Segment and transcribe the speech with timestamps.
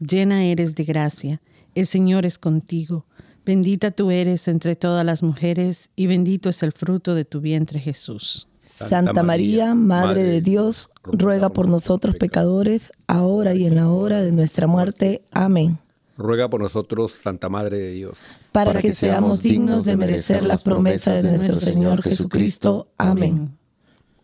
[0.00, 1.40] llena eres de gracia,
[1.74, 3.06] el Señor es contigo.
[3.44, 7.80] Bendita tú eres entre todas las mujeres, y bendito es el fruto de tu vientre
[7.80, 8.46] Jesús.
[8.60, 14.32] Santa María, Madre de Dios, ruega por nosotros pecadores, ahora y en la hora de
[14.32, 15.22] nuestra muerte.
[15.32, 15.78] Amén.
[16.18, 18.18] Ruega por nosotros, Santa Madre de Dios.
[18.52, 22.88] Para que seamos dignos de merecer las promesas de nuestro Señor Jesucristo.
[22.98, 23.56] Amén.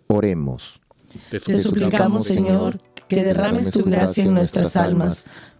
[0.08, 0.80] Oremos.
[1.30, 5.24] Te suplicamos, Señor, que derrames tu gracia en nuestras almas,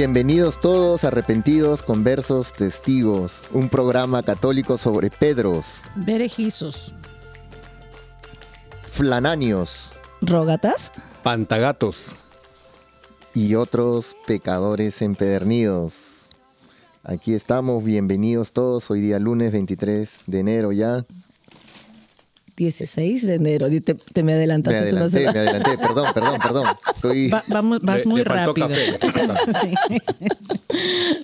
[0.00, 6.94] Bienvenidos todos arrepentidos, conversos, testigos, un programa católico sobre Pedros, Berejizos.
[8.88, 10.90] flananios ¿Rógatas?
[11.22, 11.98] Pantagatos.
[13.34, 15.92] y otros pecadores empedernidos.
[17.04, 21.04] Aquí estamos, bienvenidos todos, hoy día lunes 23 de enero ya.
[22.64, 23.68] 16 de enero.
[23.70, 26.66] Te, te me Me adelantaste una adelanté, me adelanté, perdón, perdón, perdón.
[26.94, 28.68] Estoy, Va- vamos- vas Le- muy le faltó rápido.
[28.68, 29.74] café.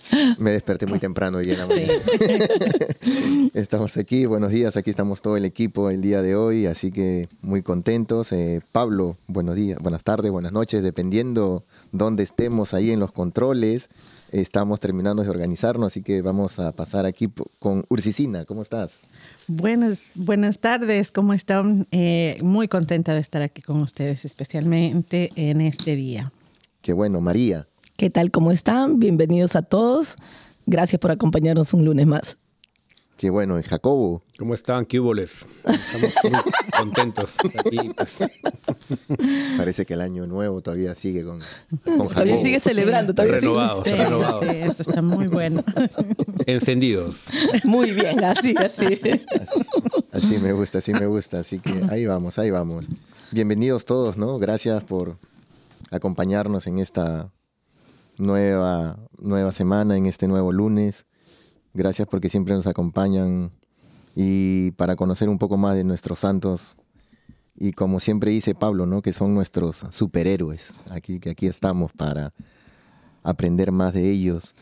[0.01, 0.35] Sí.
[0.39, 1.93] me desperté muy temprano hoy en la mañana.
[3.55, 7.29] Estamos aquí, buenos días, aquí estamos todo el equipo el día de hoy, así que
[7.43, 8.33] muy contentos.
[8.33, 13.89] Eh, Pablo, buenos días, buenas tardes, buenas noches, dependiendo dónde estemos ahí en los controles.
[14.33, 17.29] Estamos terminando de organizarnos, así que vamos a pasar aquí
[17.61, 18.45] con Ursicina.
[18.45, 19.03] ¿Cómo estás?
[19.49, 21.87] Buenas, buenas tardes, ¿cómo están?
[21.93, 26.33] Eh, muy contenta de estar aquí con ustedes, especialmente en este día.
[26.83, 27.65] Qué bueno, María.
[27.97, 28.33] ¿Qué tal?
[28.33, 28.99] ¿Cómo están?
[28.99, 30.17] Bienvenidos a todos.
[30.67, 32.39] Gracias por acompañarnos un lunes más.
[33.17, 34.21] Qué bueno, y Jacobo.
[34.39, 34.85] ¿Cómo están?
[34.85, 35.47] ¿Qué huboles?
[35.65, 37.91] Estamos muy contentos aquí.
[37.97, 38.11] pues.
[39.57, 41.41] Parece que el año nuevo todavía sigue con,
[41.97, 43.15] con Todavía sigue celebrando.
[43.15, 44.45] Todavía sigue- Renovados, Sí, renovados.
[44.45, 45.65] sí, esto está muy bueno.
[46.45, 47.23] Encendidos.
[47.65, 49.01] Muy bien, así, así.
[50.13, 51.39] Así me gusta, así me gusta.
[51.39, 52.85] Así que ahí vamos, ahí vamos.
[53.33, 54.39] Bienvenidos todos, ¿no?
[54.39, 55.17] Gracias por
[55.91, 57.31] acompañarnos en esta
[58.19, 61.07] nueva, nueva semana, en este nuevo lunes.
[61.77, 63.53] Gracias porque siempre nos acompañan
[64.15, 66.77] y para conocer un poco más de nuestros santos.
[67.55, 69.03] Y como siempre dice Pablo, ¿no?
[69.03, 70.73] Que son nuestros superhéroes.
[70.91, 72.33] Aquí, que aquí estamos para
[73.23, 74.55] aprender más de ellos.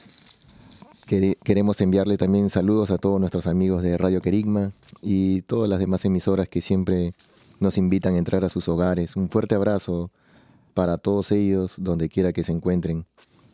[1.06, 5.78] Quere- Queremos enviarle también saludos a todos nuestros amigos de Radio Querigma y todas las
[5.78, 7.12] demás emisoras que siempre
[7.60, 9.14] nos invitan a entrar a sus hogares.
[9.14, 10.10] Un fuerte abrazo
[10.72, 13.06] para todos ellos, donde quiera que se encuentren.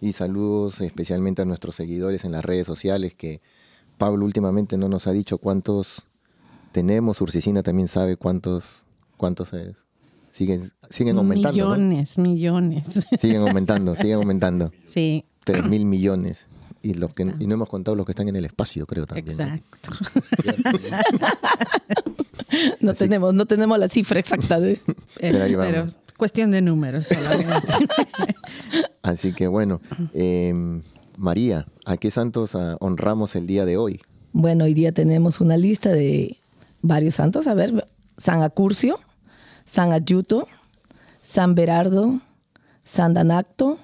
[0.03, 3.43] Y saludos especialmente a nuestros seguidores en las redes sociales, que
[4.01, 6.07] Pablo últimamente no nos ha dicho cuántos
[6.73, 7.21] tenemos.
[7.21, 8.85] Ursicina también sabe cuántos,
[9.19, 9.77] cuántos es.
[10.27, 11.63] Siguen, siguen aumentando.
[11.63, 11.77] ¿no?
[11.77, 12.87] millones, millones.
[13.21, 14.73] Siguen aumentando, siguen aumentando.
[14.89, 16.47] Sí, 3 mil millones.
[16.81, 19.39] Y, los que, y no hemos contado los que están en el espacio, creo también.
[19.39, 19.91] exacto.
[22.81, 24.81] No tenemos, no tenemos la cifra exacta de.
[25.21, 27.73] Pero ahí Pero cuestión de números solamente.
[29.03, 29.81] Así que bueno,
[30.15, 30.81] eh,
[31.21, 34.01] María, ¿a qué santos ah, honramos el día de hoy?
[34.33, 36.39] Bueno, hoy día tenemos una lista de
[36.81, 37.47] varios santos.
[37.47, 37.85] A ver,
[38.17, 38.99] San Acurcio,
[39.67, 40.49] San Ayuto,
[41.23, 42.21] San Berardo,
[42.85, 43.79] San Danacto,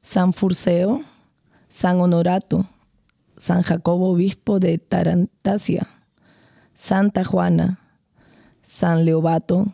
[0.00, 1.02] San Furceo,
[1.68, 2.66] San Honorato,
[3.36, 5.86] San Jacobo Obispo de Tarantasia,
[6.72, 7.78] Santa Juana,
[8.62, 9.66] San Leobato,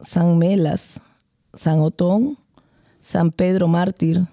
[0.00, 1.00] San Melas,
[1.52, 2.38] San Otón,
[3.00, 4.28] San Pedro Mártir,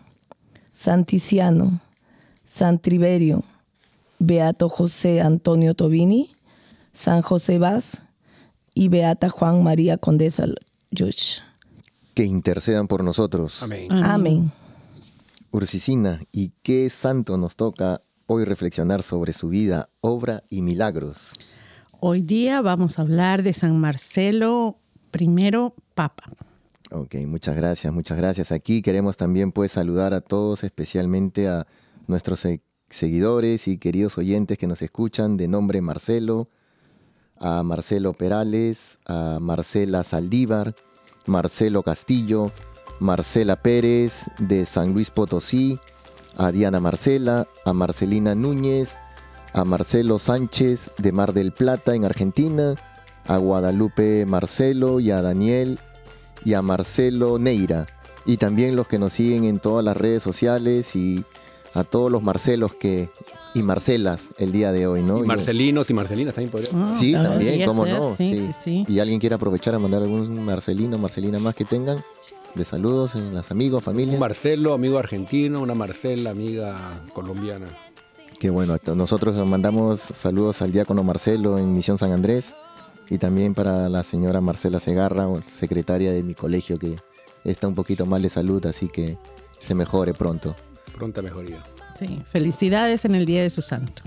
[0.79, 1.81] San Ticiano,
[2.45, 3.43] San Triverio,
[4.17, 6.31] Beato José Antonio Tobini,
[6.93, 8.03] San José Vaz
[8.73, 10.45] y Beata Juan María Condesa
[10.91, 11.39] Yush.
[12.13, 13.61] Que intercedan por nosotros.
[13.61, 13.91] Amén.
[13.91, 14.53] Amén.
[15.51, 21.33] Ursicina, ¿y qué santo nos toca hoy reflexionar sobre su vida, obra y milagros?
[21.99, 24.77] Hoy día vamos a hablar de San Marcelo
[25.13, 25.51] I
[25.93, 26.23] Papa.
[26.91, 28.51] Ok, muchas gracias, muchas gracias.
[28.51, 31.68] Aquí queremos también pues saludar a todos, especialmente a
[32.07, 36.47] nuestros se- seguidores y queridos oyentes que nos escuchan de nombre Marcelo,
[37.39, 40.74] a Marcelo Perales, a Marcela Saldívar,
[41.27, 42.51] Marcelo Castillo,
[43.00, 45.80] Marcela Pérez de San Luis Potosí,
[46.38, 48.97] a Diana Marcela, a Marcelina Núñez,
[49.53, 52.74] a Marcelo Sánchez de Mar del Plata en Argentina,
[53.27, 55.80] a Guadalupe Marcelo y a Daniel
[56.45, 57.86] y a Marcelo Neira.
[58.25, 61.24] Y también los que nos siguen en todas las redes sociales y
[61.74, 63.09] a todos los Marcelos que
[63.56, 65.18] y Marcelas el día de hoy, ¿no?
[65.24, 66.69] Y Marcelinos y Marcelinas también podría.
[66.75, 68.15] Ah, Sí, también, cómo ser, no.
[68.15, 68.47] Sí, Sí.
[68.63, 68.94] sí, sí.
[68.94, 72.03] Y alguien quiere aprovechar a mandar algún Marcelino, Marcelina más que tengan,
[72.53, 74.13] de saludos en las amigos, familia.
[74.15, 77.65] Un Marcelo, amigo argentino, una Marcela, amiga colombiana.
[78.38, 82.53] Que bueno, esto- nosotros mandamos saludos al diácono Marcelo en Misión San Andrés
[83.09, 86.95] y también para la señora Marcela Segarra, secretaria de mi colegio, que
[87.44, 89.17] está un poquito mal de salud, así que
[89.57, 90.56] se mejore pronto.
[90.94, 91.63] Pronta mejoría.
[91.97, 94.03] Sí, Felicidades en el día de su santo.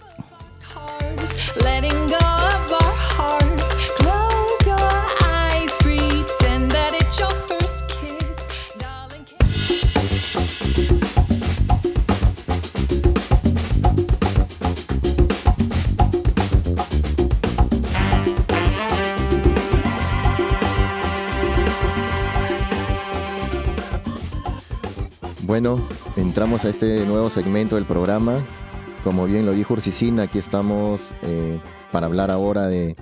[25.52, 28.42] Bueno, entramos a este nuevo segmento del programa.
[29.04, 31.60] Como bien lo dijo Ursicina, aquí estamos eh,
[31.90, 32.96] para hablar ahora de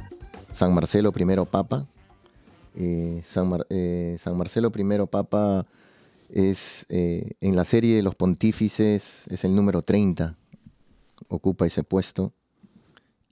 [0.50, 1.86] San Marcelo I Papa.
[2.74, 5.64] Eh, San, eh, San Marcelo I Papa
[6.28, 10.34] es en la serie de los pontífices, es el número 30,
[11.28, 12.32] ocupa ese puesto.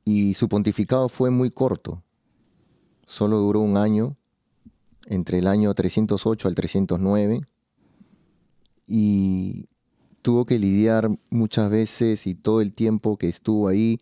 [0.05, 2.05] Y su pontificado fue muy corto,
[3.05, 4.17] solo duró un año,
[5.07, 7.41] entre el año 308 al 309
[8.89, 9.69] y
[10.23, 14.01] tuvo que lidiar muchas veces y todo el tiempo que estuvo ahí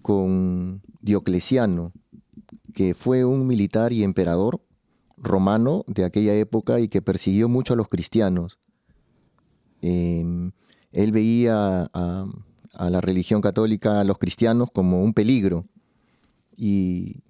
[0.00, 1.92] con Diocleciano,
[2.74, 4.60] que fue un militar y emperador
[5.16, 8.58] romano de aquella época y que persiguió mucho a los cristianos.
[9.82, 10.24] Eh,
[10.92, 12.26] él veía a,
[12.74, 15.66] a la religión católica, a los cristianos, como un peligro
[16.56, 17.22] y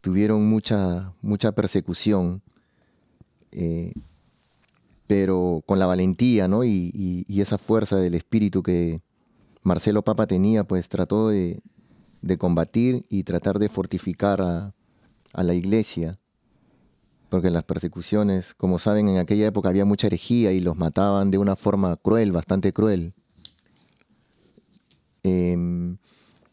[0.00, 2.42] tuvieron mucha, mucha persecución.
[3.50, 3.92] Eh,
[5.12, 6.64] pero con la valentía ¿no?
[6.64, 9.02] y, esa fuerza del espíritu que
[9.62, 11.60] Marcelo Papa tenía, pues trató de,
[12.38, 14.74] combatir y tratar de fortificar a,
[15.34, 16.14] a la iglesia,
[17.28, 21.36] porque las persecuciones, como saben, en aquella época había mucha herejía y los mataban de
[21.36, 23.12] una forma cruel, bastante cruel.
[25.24, 25.98] Em,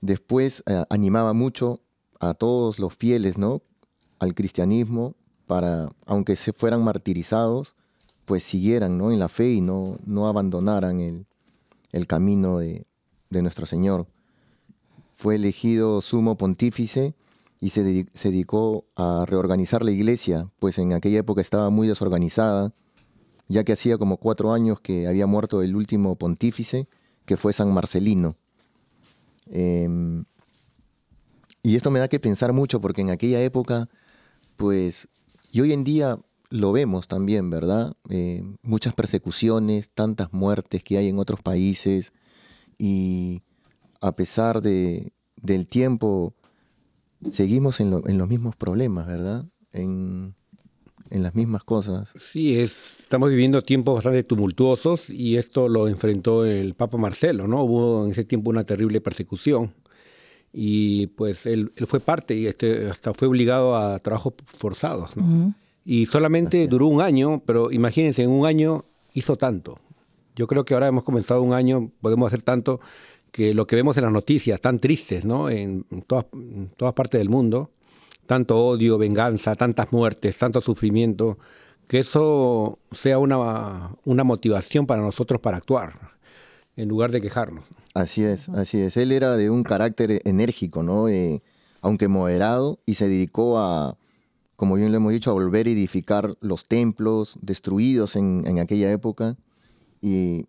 [0.02, 1.80] después eh, animaba mucho
[2.20, 3.62] a todos los fieles ¿no?
[4.20, 5.16] al cristianismo
[5.48, 7.78] para, aunque se fueran martirizados,
[8.30, 9.12] pues siguieran ¿no?
[9.12, 11.26] en la fe y no, no abandonaran el,
[11.92, 12.86] el camino de,
[13.32, 14.06] de nuestro Señor.
[15.12, 17.16] Fue elegido sumo pontífice
[17.60, 22.72] y se, se dedicó a reorganizar la iglesia, pues en aquella época estaba muy desorganizada,
[23.48, 26.88] ya que hacía como cuatro años que había muerto el último pontífice,
[27.26, 28.36] que fue San Marcelino.
[29.48, 30.24] Em,
[31.64, 33.90] y esto me da que pensar mucho, porque en aquella época,
[34.56, 35.08] pues,
[35.52, 36.20] y hoy en día
[36.50, 37.94] lo vemos también, ¿verdad?
[38.10, 42.14] Eh, muchas persecuciones, tantas muertes que hay en otros países,
[42.78, 43.42] y
[44.02, 46.34] a pesar de, del tiempo,
[47.32, 49.46] seguimos en, lo- en los mismos problemas, ¿verdad?
[49.74, 50.34] En,
[51.10, 52.14] en las mismas cosas.
[52.18, 57.64] Sí, es, estamos viviendo tiempos bastante tumultuosos y esto lo enfrentó el Papa Marcelo, ¿no?
[57.64, 59.74] Hubo en ese tiempo una terrible persecución
[60.52, 65.54] y pues él, él fue parte y este, hasta fue obligado a trabajos forzados, ¿no?
[65.92, 69.80] Y solamente duró un año, pero imagínense, en un año hizo tanto.
[70.36, 72.80] Yo creo que ahora hemos comenzado un año, podemos hacer tanto
[73.32, 75.50] que lo que vemos en las noticias, tan tristes, ¿no?
[75.50, 77.72] En todas, en todas partes del mundo,
[78.28, 81.40] tanto odio, venganza, tantas muertes, tanto sufrimiento,
[81.88, 85.94] que eso sea una, una motivación para nosotros para actuar,
[86.76, 87.66] en lugar de quejarnos.
[87.96, 88.96] Así es, así es.
[88.96, 91.10] Él era de un carácter enérgico, ¿no?
[91.10, 91.42] Eh,
[91.82, 93.98] aunque moderado, y se dedicó a,
[94.60, 99.38] como bien lo hemos dicho, a volver a edificar los templos destruidos en, aquella época
[100.02, 100.44] y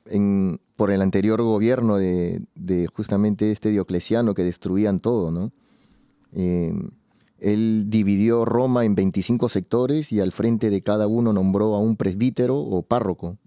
[0.74, 5.52] por el anterior gobierno de, justamente este Diocleciano que destruían todo, ¿no?
[6.32, 6.74] Eh,
[7.38, 11.94] él dividió Roma en 25 sectores y al frente de cada uno nombró a un
[11.94, 13.38] presbítero o párroco.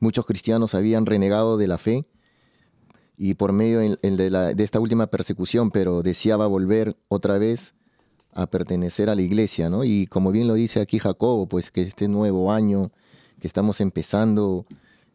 [0.00, 2.02] Muchos cristianos habían renegado de la fe
[3.16, 7.76] y por medio de esta última persecución, pero deseaba volver otra vez
[8.32, 9.84] a pertenecer a la iglesia, ¿no?
[9.84, 12.90] Y como bien lo dice aquí Jacobo, pues que este nuevo año
[13.40, 14.64] que estamos empezando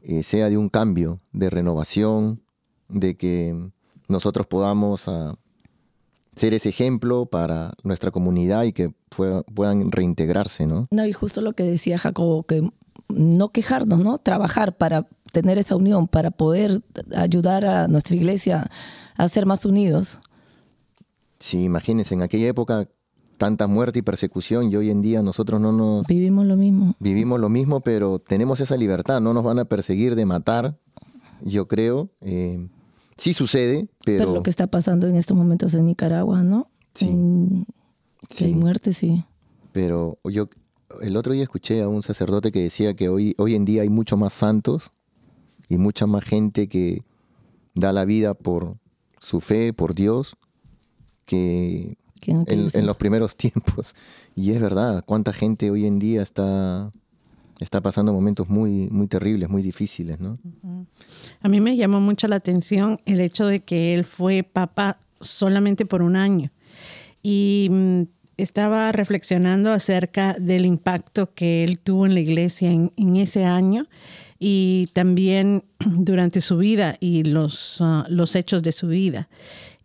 [0.01, 2.41] eh, sea de un cambio, de renovación,
[2.89, 3.69] de que
[4.07, 5.36] nosotros podamos ah,
[6.36, 10.88] ser ese ejemplo para nuestra comunidad y que pueda- puedan reintegrarse, ¿no?
[10.91, 12.69] No, y justo lo que decía Jacobo, que
[13.09, 14.17] no quejarnos, ¿no?
[14.17, 16.81] Trabajar para tener esa unión, para poder
[17.15, 18.69] ayudar a nuestra iglesia
[19.15, 20.19] a ser más unidos.
[21.39, 22.88] Sí, imagínense, en aquella época
[23.38, 26.96] tanta muerte y persecución y hoy en día nosotros no nos Vivimos lo mismo.
[27.00, 30.77] vivimos lo mismo, pero tenemos esa libertad, no nos van a perseguir de matar,
[31.41, 32.10] yo creo.
[32.22, 32.67] Eh,
[33.15, 36.70] sí sucede, Pero, pero, lo que está pasando en estos momentos en Nicaragua, ¿no?
[36.94, 37.10] Sí.
[37.10, 37.65] En-
[38.29, 38.46] Sí.
[38.46, 39.24] hay muerte, sí.
[39.72, 40.50] pero yo
[41.01, 43.89] el otro día escuché a un sacerdote que decía que hoy, hoy en día hay
[43.89, 44.91] mucho más santos
[45.70, 47.03] y mucha más gente que
[47.75, 48.77] da la vida por
[49.20, 50.36] su fe, por Dios,
[51.25, 53.95] Que en en, los primeros tiempos.
[54.36, 56.91] Y es verdad, cuánta gente hoy en día está,
[57.59, 60.38] está pasando momentos muy, muy terribles, muy difíciles, ¿no?
[61.41, 65.86] A mí me llamó mucho la atención el hecho de que él fue papa solamente
[65.86, 66.51] por un año.
[67.24, 68.01] Y mm,
[68.38, 73.88] estaba reflexionando acerca del impacto que él tuvo en la iglesia en, en ese año
[74.39, 79.27] y también durante su vida y los, ah, los hechos de su vida.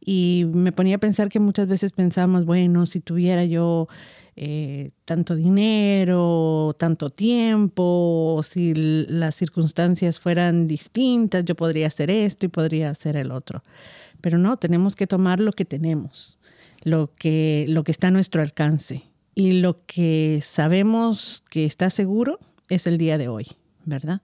[0.04, 3.87] Y me ponía a pensar que muchas veces pensamos, bueno, si tuviera yo
[4.35, 12.49] eh, tanto dinero, tanto tiempo, si las circunstancias fueran distintas, yo podría hacer esto y
[12.49, 13.62] podría hacer el otro.
[14.21, 16.38] Pero no, tenemos que tomar lo que tenemos,
[16.82, 19.02] lo que, lo que está a nuestro alcance.
[19.35, 23.47] Y lo que sabemos que está seguro es el día de hoy.
[23.84, 24.20] ¿Verdad?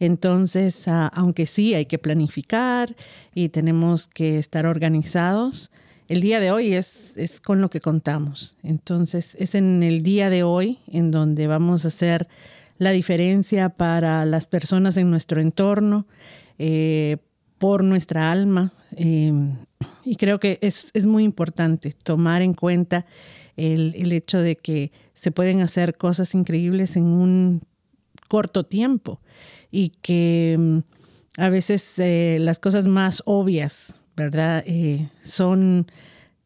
[0.00, 2.94] Entonces, ah, aunque sí hay que planificar
[3.34, 5.70] y tenemos que estar organizados,
[6.08, 8.56] el día de hoy es, es con lo que contamos.
[8.62, 12.28] Entonces, es en el día de hoy en donde vamos a hacer
[12.78, 16.06] la diferencia para las personas en nuestro entorno,
[16.58, 17.18] eh,
[17.58, 18.72] por nuestra alma.
[18.96, 19.32] eh,
[20.04, 23.04] y creo que es, es muy importante tomar en cuenta
[23.56, 27.62] el, el hecho de que se pueden hacer cosas increíbles en un
[28.28, 29.20] corto tiempo
[29.70, 30.78] y que mm,
[31.38, 34.62] a veces eh, las cosas más obvias, ¿verdad?
[34.66, 35.90] Eh, son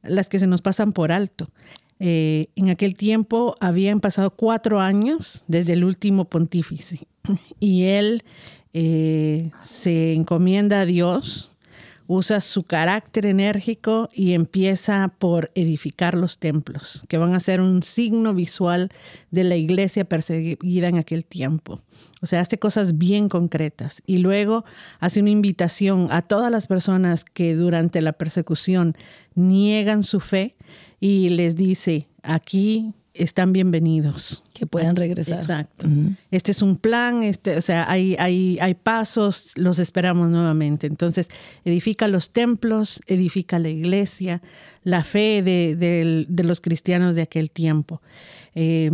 [0.03, 1.51] las que se nos pasan por alto.
[1.99, 7.07] Eh, en aquel tiempo habían pasado cuatro años desde el último pontífice
[7.61, 8.25] y él
[8.73, 11.52] se encomienda a Dios,
[12.15, 17.83] usa su carácter enérgico y empieza por edificar los templos, que van a ser un
[17.83, 18.91] signo visual
[19.31, 21.81] de la iglesia perseguida en aquel tiempo.
[22.21, 24.65] O sea, hace cosas bien concretas y luego
[25.01, 28.95] hace una invitación a todas las personas que durante la persecución
[29.35, 30.55] niegan su fe
[31.01, 34.43] y les dice, aquí están bienvenidos.
[34.55, 35.41] Que puedan regresar.
[35.41, 35.87] Exacto.
[36.31, 40.87] Este es un plan, este, o sea, hay, hay, hay pasos, los esperamos nuevamente.
[40.87, 41.29] Entonces,
[41.65, 44.41] edifica los templos, edifica la iglesia,
[44.83, 45.77] la fe de,
[46.29, 48.01] de los cristianos de aquel tiempo.
[48.55, 48.91] Eh,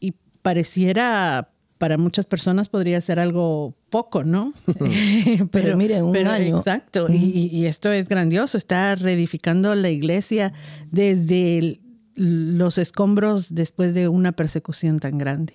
[0.00, 4.52] y pareciera, para muchas personas podría ser algo poco, ¿no?
[5.50, 6.58] Pero mire, un año.
[6.58, 10.52] Exacto, y, y esto es grandioso, está reedificando la iglesia
[10.90, 11.80] desde el-
[12.20, 15.54] los escombros después de una persecución tan grande.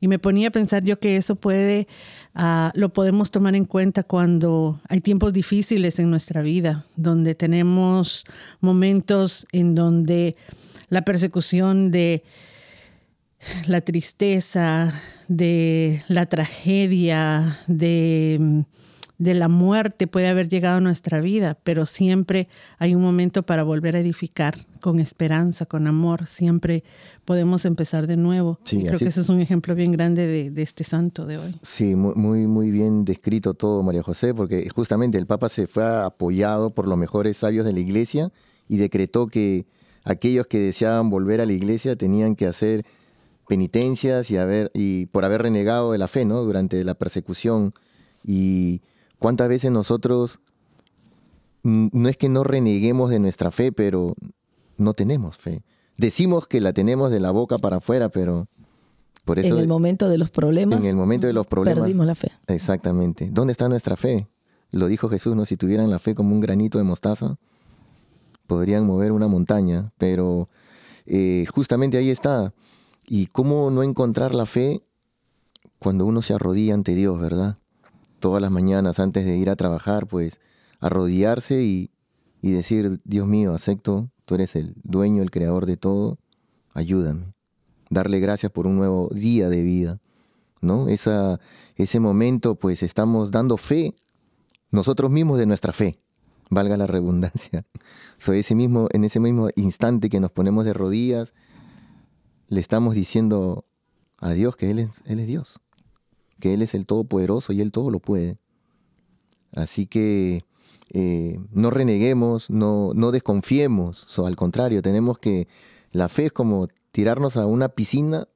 [0.00, 1.88] Y me ponía a pensar yo que eso puede,
[2.32, 8.24] ah, lo podemos tomar en cuenta cuando hay tiempos difíciles en nuestra vida, donde tenemos
[8.60, 10.36] momentos en donde
[10.90, 12.22] la persecución de
[13.66, 14.94] la tristeza,
[15.26, 18.64] de la tragedia, de,
[19.18, 23.64] de la muerte puede haber llegado a nuestra vida, pero siempre hay un momento para
[23.64, 26.26] volver a edificar con esperanza, con amor.
[26.26, 26.82] Siempre
[27.24, 28.58] podemos empezar de nuevo.
[28.64, 31.26] Sí, Y creo así- que eso es un ejemplo bien grande de, de este santo
[31.26, 31.54] de hoy.
[31.62, 35.84] Sí, mu- muy, muy bien descrito todo, María José, porque justamente el Papa se fue
[35.84, 38.32] apoyado por los mejores sabios de la iglesia
[38.68, 39.66] y decretó que
[40.04, 42.84] aquellos que deseaban volver a la iglesia tenían que hacer
[43.48, 46.42] penitencias y, haber, y por haber renegado de la fe, ¿no?
[46.42, 47.74] Durante la persecución.
[48.24, 48.80] Y
[49.18, 50.40] cuántas veces nosotros,
[51.62, 54.14] no es que no reneguemos de nuestra fe, pero
[54.80, 55.62] no tenemos fe.
[55.96, 58.48] decimos que la tenemos de la boca para afuera, pero
[59.24, 62.06] por eso en el momento de los problemas, en el momento de los problemas perdimos
[62.06, 62.32] la fe.
[62.46, 63.28] Exactamente.
[63.30, 64.28] ¿Dónde está nuestra fe?
[64.70, 65.44] Lo dijo Jesús, ¿no?
[65.44, 67.36] Si tuvieran la fe como un granito de mostaza,
[68.46, 70.48] podrían mover una montaña, pero
[71.06, 72.54] eh, justamente ahí está.
[73.06, 74.82] ¿Y cómo no encontrar la fe
[75.78, 77.58] cuando uno se arrodilla ante Dios, verdad?
[78.20, 80.40] Todas las mañanas antes de ir a trabajar, pues
[80.80, 81.90] arrodillarse y,
[82.40, 86.16] y decir, Dios mío, acepto, tú eres el dueño, el creador de todo,
[86.72, 87.32] ayúdame.
[87.90, 89.98] Darle gracias por un nuevo día de vida,
[90.60, 90.88] ¿no?
[90.88, 91.40] Esa,
[91.74, 93.92] ese momento, pues estamos dando fe
[94.70, 95.96] nosotros mismos de nuestra fe,
[96.48, 97.66] valga la redundancia.
[98.18, 101.34] So, ese mismo, en ese mismo instante que nos ponemos de rodillas,
[102.46, 103.64] le estamos diciendo
[104.18, 105.58] a Dios que Él es, Él es Dios,
[106.38, 108.38] que Él es el Todopoderoso y Él todo lo puede.
[109.52, 110.44] Así que
[110.92, 115.46] eh, no reneguemos, no, no desconfiemos, so, al contrario, tenemos que,
[115.92, 118.26] la fe es como tirarnos a una piscina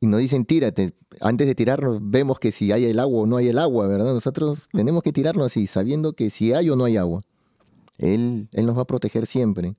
[0.00, 0.94] y nos dicen tírate.
[1.20, 4.12] Antes de tirarnos vemos que si hay el agua o no hay el agua, ¿verdad?
[4.12, 7.22] Nosotros tenemos que tirarnos así, sabiendo que si hay o no hay agua.
[7.96, 9.76] Él, él nos va a proteger siempre.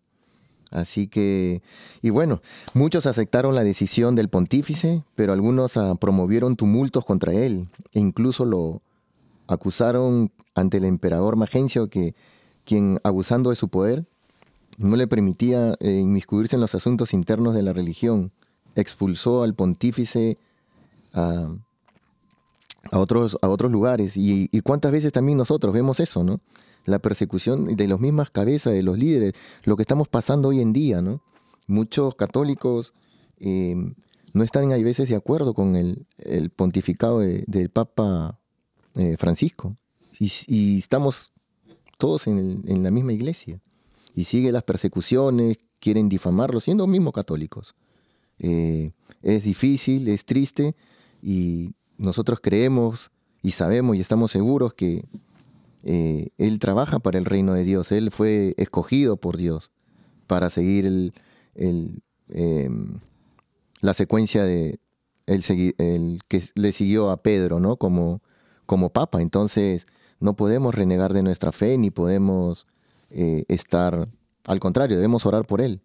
[0.72, 1.62] Así que,
[2.02, 2.42] y bueno,
[2.74, 8.46] muchos aceptaron la decisión del pontífice, pero algunos ah, promovieron tumultos contra él e incluso
[8.46, 8.82] lo
[9.48, 12.16] acusaron ante el emperador Magencio, que,
[12.66, 14.06] quien abusando de su poder
[14.78, 18.34] no le permitía eh, inmiscuirse en los asuntos internos de la religión
[18.76, 20.38] expulsó al pontífice
[21.14, 21.50] a,
[22.92, 24.18] otros, a otros lugares.
[24.18, 26.42] Y, cuántas veces también nosotros vemos eso, ¿no?
[26.84, 29.34] La persecución de las mismas cabezas de los líderes,
[29.64, 31.22] lo que estamos pasando hoy en día, ¿no?
[31.68, 32.94] Muchos católicos
[33.40, 33.76] eh,
[34.34, 36.06] no están a veces de acuerdo con el,
[36.56, 38.40] pontificado de, del Papa
[38.96, 39.76] eh, Francisco.
[40.20, 41.32] Y, estamos
[41.98, 43.62] todos en, el, en la misma iglesia.
[44.14, 47.76] Y sigue las persecuciones, quieren difamarlo, siendo mismos católicos.
[48.40, 50.76] Eh, es difícil, es triste
[51.22, 55.06] y nosotros creemos y sabemos y estamos seguros que
[55.84, 57.92] eh, Él trabaja para el reino de Dios.
[57.92, 59.72] Él fue escogido por Dios
[60.28, 61.14] para seguir el,
[62.30, 62.70] eh,
[63.82, 64.80] la secuencia de
[65.28, 67.78] el, que le siguió a Pedro ¿no?
[67.78, 68.22] como,
[68.66, 69.22] como papa.
[69.22, 69.88] Entonces
[70.20, 72.68] no podemos renegar de nuestra fe ni podemos
[73.10, 74.08] eh, estar,
[74.46, 75.82] al contrario, debemos orar por Él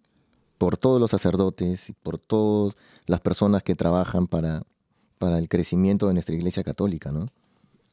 [0.61, 4.63] por todos los sacerdotes y por todas las personas que trabajan para,
[5.17, 7.29] para el crecimiento de nuestra Iglesia Católica, ¿no?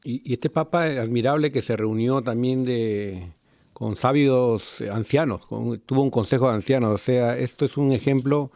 [0.03, 3.31] Y, este Papa es admirable que se reunió también de,
[3.71, 8.51] con sabios ancianos, con, tuvo un consejo de ancianos, o sea, esto es un ejemplo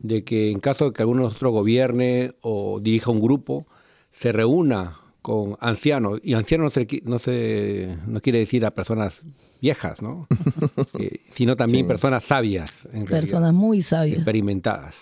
[0.00, 3.64] de que en caso de que alguno de nosotros gobierne o dirija un grupo,
[4.10, 9.22] se reúna con ancianos, y ancianos no, se, no, se, no quiere decir a personas
[9.60, 10.26] viejas, ¿no?
[10.98, 11.88] eh, sino también sí.
[11.88, 12.74] personas sabias.
[12.92, 14.18] En personas realidad, muy sabias.
[14.18, 14.96] Experimentadas.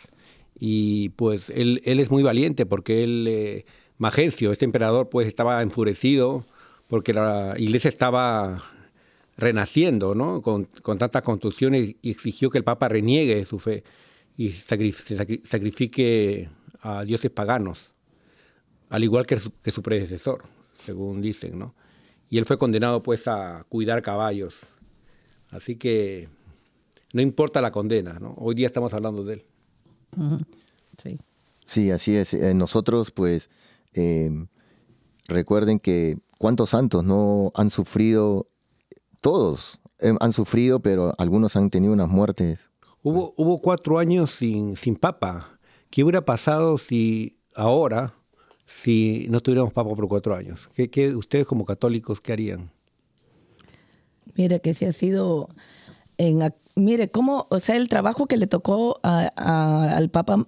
[0.59, 3.65] Y pues él, él es muy valiente porque él, eh,
[3.97, 6.45] Magencio, este emperador, pues estaba enfurecido
[6.89, 8.63] porque la iglesia estaba
[9.39, 10.43] renaciendo, ¿no?
[10.43, 13.85] Con, con tantas construcciones y exigió que el Papa reniegue su fe
[14.37, 16.51] y sacrifique
[16.83, 17.91] a dioses paganos
[18.91, 20.43] al igual que su, que su, predecesor,
[20.85, 21.75] según dicen, ¿no?
[22.29, 24.61] Y él fue condenado pues a cuidar caballos.
[25.51, 26.29] Así que
[27.13, 28.35] no importa la condena, ¿no?
[28.37, 29.45] Hoy día estamos hablando de él.
[31.03, 31.19] Sí.
[31.65, 32.35] Sí, así es.
[32.35, 33.49] Eh, nosotros pues
[33.95, 34.31] eh,
[35.27, 38.49] recuerden que cuántos santos no han sufrido,
[39.21, 42.71] todos eh, han sufrido, pero algunos han tenido unas muertes.
[43.03, 45.59] Hubo, hubo cuatro años sin, sin papa.
[45.91, 48.15] ¿Qué hubiera pasado si ahora
[48.83, 50.69] si no tuviéramos papa por cuatro años?
[50.75, 52.71] ¿Qué, ustedes como católicos, qué harían?
[54.35, 55.49] Mira que si ha sido...
[56.19, 56.41] En,
[56.77, 60.47] mire, cómo, o sea, el trabajo que le tocó al Papa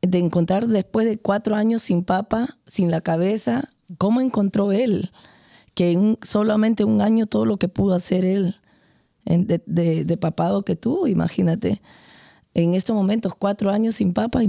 [0.00, 5.10] de encontrar después de cuatro años sin Papa, sin la cabeza, cómo encontró él,
[5.74, 8.56] que en solamente un año todo lo que pudo hacer él
[9.26, 11.82] de, de, de papado que tuvo, imagínate.
[12.54, 14.40] En estos momentos, cuatro años sin Papa,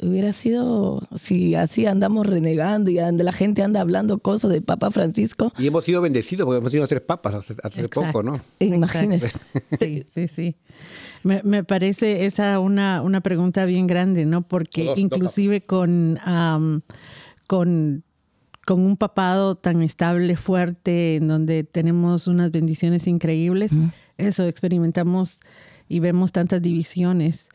[0.00, 4.90] hubiera sido, si así andamos renegando y anda, la gente anda hablando cosas del Papa
[4.90, 5.52] Francisco.
[5.58, 8.38] Y hemos sido bendecidos porque hemos sido tres papas hace, hace poco, ¿no?
[8.58, 9.30] Imagínese.
[9.78, 10.56] Sí, sí, sí.
[11.22, 14.42] Me, me, parece esa una, una pregunta bien grande, ¿no?
[14.42, 16.80] Porque dos, inclusive dos con, um,
[17.46, 18.04] con,
[18.66, 23.88] con un papado tan estable, fuerte, en donde tenemos unas bendiciones increíbles, mm.
[24.18, 25.38] eso experimentamos
[25.88, 27.48] y vemos tantas divisiones.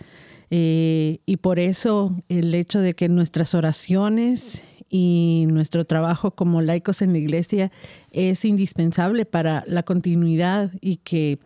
[0.54, 7.02] Eh, y por eso el hecho de que nuestras oraciones y nuestro trabajo como laicos
[7.02, 7.72] en la iglesia
[8.12, 11.40] es indispensable para la continuidad y que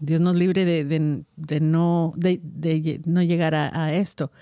[0.00, 2.14] Dios nos libre de, no,
[3.06, 4.32] no llegar a esto.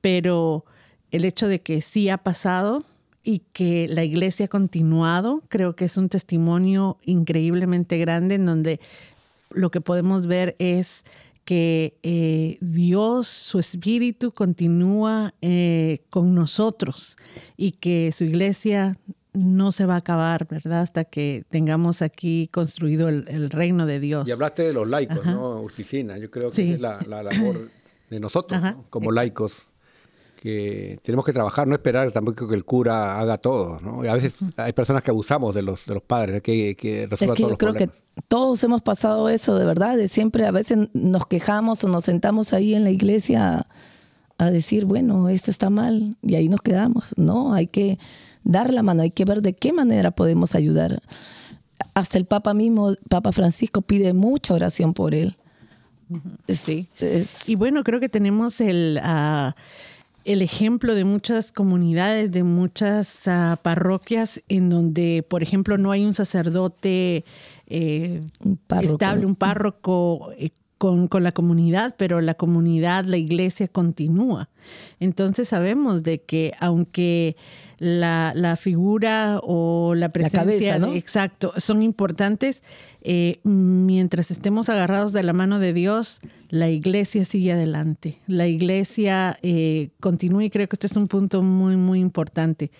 [0.00, 0.64] Pero
[1.12, 2.84] el hecho de que sí ha pasado
[3.22, 8.80] y que la iglesia ha continuado, creo que es un testimonio increíblemente grande en donde
[9.52, 11.04] lo que podemos ver es
[11.48, 17.16] que eh, Dios, su espíritu, continúa eh, con nosotros
[17.56, 18.98] y que su iglesia
[19.32, 20.82] no se va a acabar, ¿verdad?
[20.82, 24.28] Hasta que tengamos aquí construido el, el reino de Dios.
[24.28, 25.32] Y hablaste de los laicos, Ajá.
[25.32, 26.18] ¿no, Urcicina?
[26.18, 26.72] Yo creo que Sí.
[26.72, 27.70] es la, la labor
[28.10, 29.67] de nosotros, como laicos,
[30.40, 34.04] que tenemos que trabajar, no esperar tampoco que el cura haga todo, ¿no?
[34.04, 37.10] Y a veces hay personas que abusamos de los, de los padres, que, que Es
[37.10, 37.96] resuelvan que todos yo los creo problemas.
[38.16, 42.04] que todos hemos pasado eso, de verdad, de siempre a veces nos quejamos o nos
[42.04, 43.66] sentamos ahí en la iglesia a,
[44.46, 47.12] a decir, bueno, esto está mal y ahí nos quedamos.
[47.16, 47.98] No, hay que
[48.44, 51.02] dar la mano, hay que ver de qué manera podemos ayudar.
[51.94, 55.36] Hasta el Papa mismo, Papa Francisco, pide mucha oración por él.
[56.48, 56.86] Sí.
[57.00, 59.54] Es- Y bueno, creo que tenemos el, ah,
[60.24, 66.04] el ejemplo de muchas comunidades, de muchas ah, parroquias en donde, por ejemplo, no hay
[66.04, 67.24] un sacerdote
[67.66, 73.68] eh, Un estable, un párroco eh, con, con la comunidad, pero la comunidad, la iglesia
[73.68, 74.48] continúa.
[75.00, 77.36] Entonces sabemos de que aunque
[77.78, 80.92] la, la figura o la presencia, cabeza, ¿no?
[80.94, 82.62] exacto, son importantes,
[83.02, 88.18] eh, mientras estemos agarrados de la mano de Dios, la iglesia sigue adelante.
[88.26, 92.70] La iglesia eh, continúa y creo que este es un punto muy, muy importante,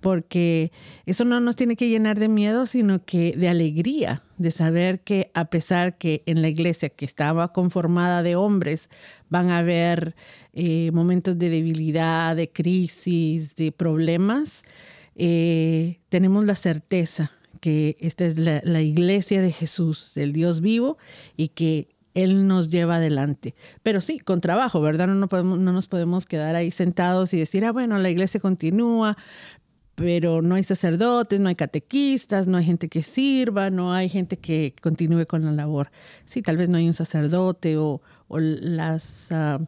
[0.00, 0.72] porque
[1.06, 5.30] eso no nos tiene que llenar de miedo, sino que de alegría, de saber que
[5.34, 8.90] a pesar que en la iglesia que estaba conformada de hombres,
[9.30, 10.14] van a haber
[10.52, 14.62] eh, momentos de debilidad, de crisis, de problemas,
[15.14, 20.96] eh, tenemos la certeza que esta es la, la iglesia de Jesús, del Dios vivo,
[21.36, 23.54] y que Él nos lleva adelante.
[23.82, 25.08] Pero sí, con trabajo, ¿verdad?
[25.08, 28.38] No, no, podemos, no nos podemos quedar ahí sentados y decir, ah, bueno, la iglesia
[28.40, 29.16] continúa,
[29.98, 34.36] pero no hay sacerdotes, no hay catequistas, no hay gente que sirva, no hay gente
[34.38, 35.90] que continúe con la labor.
[36.24, 39.58] Sí, tal vez no hay un sacerdote o, o las ah,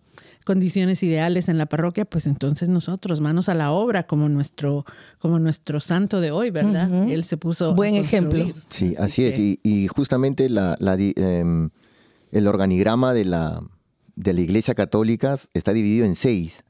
[0.44, 4.84] condiciones ideales en la parroquia, pues entonces nosotros, manos a la obra, como nuestro,
[5.18, 7.08] como nuestro santo de hoy, ¿verdad?
[7.10, 7.70] Él se puso.
[7.70, 8.44] a Buen ejemplo.
[8.68, 9.36] Sí, Así así es.
[9.36, 11.70] que- Y, y justamente la, la di- em,
[12.30, 13.60] el organigrama de la,
[14.14, 16.62] de la Iglesia Católica está dividido en seis.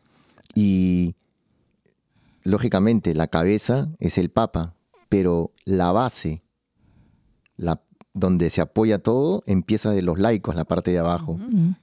[0.54, 1.14] Y
[2.42, 4.74] lógicamente la cabeza es el Papa,
[5.08, 6.42] pero la base,
[7.56, 7.82] la,
[8.14, 11.38] donde se apoya todo, empieza de los laicos, la parte de abajo.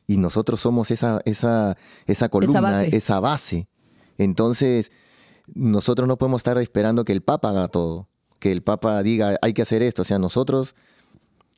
[0.07, 2.95] Y nosotros somos esa, esa, esa columna, base.
[2.97, 3.69] esa base.
[4.17, 4.91] Entonces,
[5.53, 9.53] nosotros no podemos estar esperando que el Papa haga todo, que el Papa diga hay
[9.53, 10.01] que hacer esto.
[10.01, 10.75] O sea, nosotros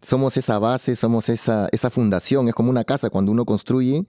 [0.01, 2.47] somos esa base, somos esa, esa fundación.
[2.47, 4.07] Es como una casa cuando uno construye,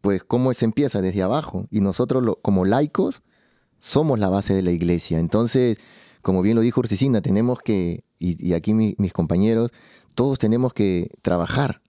[0.00, 1.66] pues cómo se empieza desde abajo.
[1.70, 3.22] Y nosotros lo- como laicos
[3.78, 5.18] somos la base de la iglesia.
[5.18, 5.78] Entonces,
[6.22, 9.70] como bien lo dijo Urcicina, tenemos que, y, aquí mi- mis compañeros,
[10.14, 11.80] todos tenemos que trabajar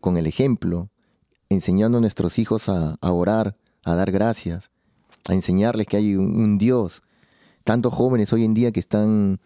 [0.00, 0.90] con el ejemplo,
[1.48, 4.70] enseñando a nuestros hijos a, orar, a dar gracias,
[5.28, 7.02] a enseñarles que hay un, un Dios.
[7.64, 9.38] Tantos jóvenes hoy en día que están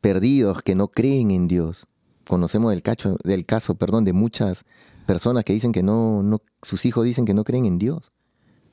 [0.00, 1.86] perdidos, que no creen en Dios.
[2.26, 4.64] Conocemos del, cacho, del caso perdón, de muchas
[5.06, 8.10] personas que dicen que no, no, sus hijos dicen que no creen en Dios.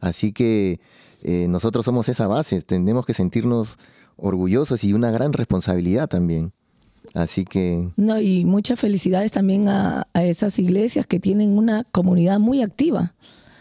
[0.01, 0.79] Así que
[1.28, 3.78] eh, nosotros somos esa base, tenemos que sentirnos
[4.16, 6.54] orgullosos y una gran responsabilidad también.
[7.14, 12.40] Así que No, y muchas felicidades también a, a esas iglesias que tienen una comunidad
[12.40, 13.14] muy activa.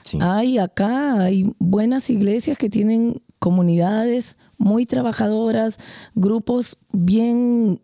[0.05, 0.18] sí.
[0.20, 5.79] Hay acá, hay buenas iglesias que tienen comunidades muy trabajadoras,
[6.14, 7.81] grupos bien,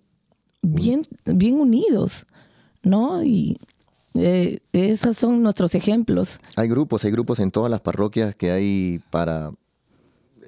[0.62, 2.26] bien, bien unidos,
[2.82, 3.22] ¿no?
[3.22, 3.58] Y
[4.14, 6.38] eh, esos son nuestros ejemplos.
[6.56, 9.52] Hay grupos, hay grupos en todas las parroquias que hay para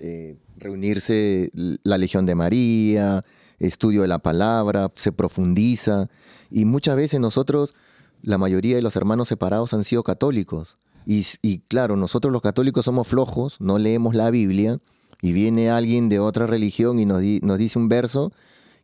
[0.03, 3.25] eh, reunirse la Legión de María,
[3.59, 6.09] estudio de la palabra, se profundiza.
[6.51, 7.75] Y muchas veces nosotros,
[8.21, 10.77] la mayoría de los hermanos separados han sido católicos.
[11.07, 14.79] Y, y claro, nosotros los católicos somos flojos, no leemos la Biblia,
[15.23, 18.33] y viene alguien de otra religión y nos, di- nos dice un verso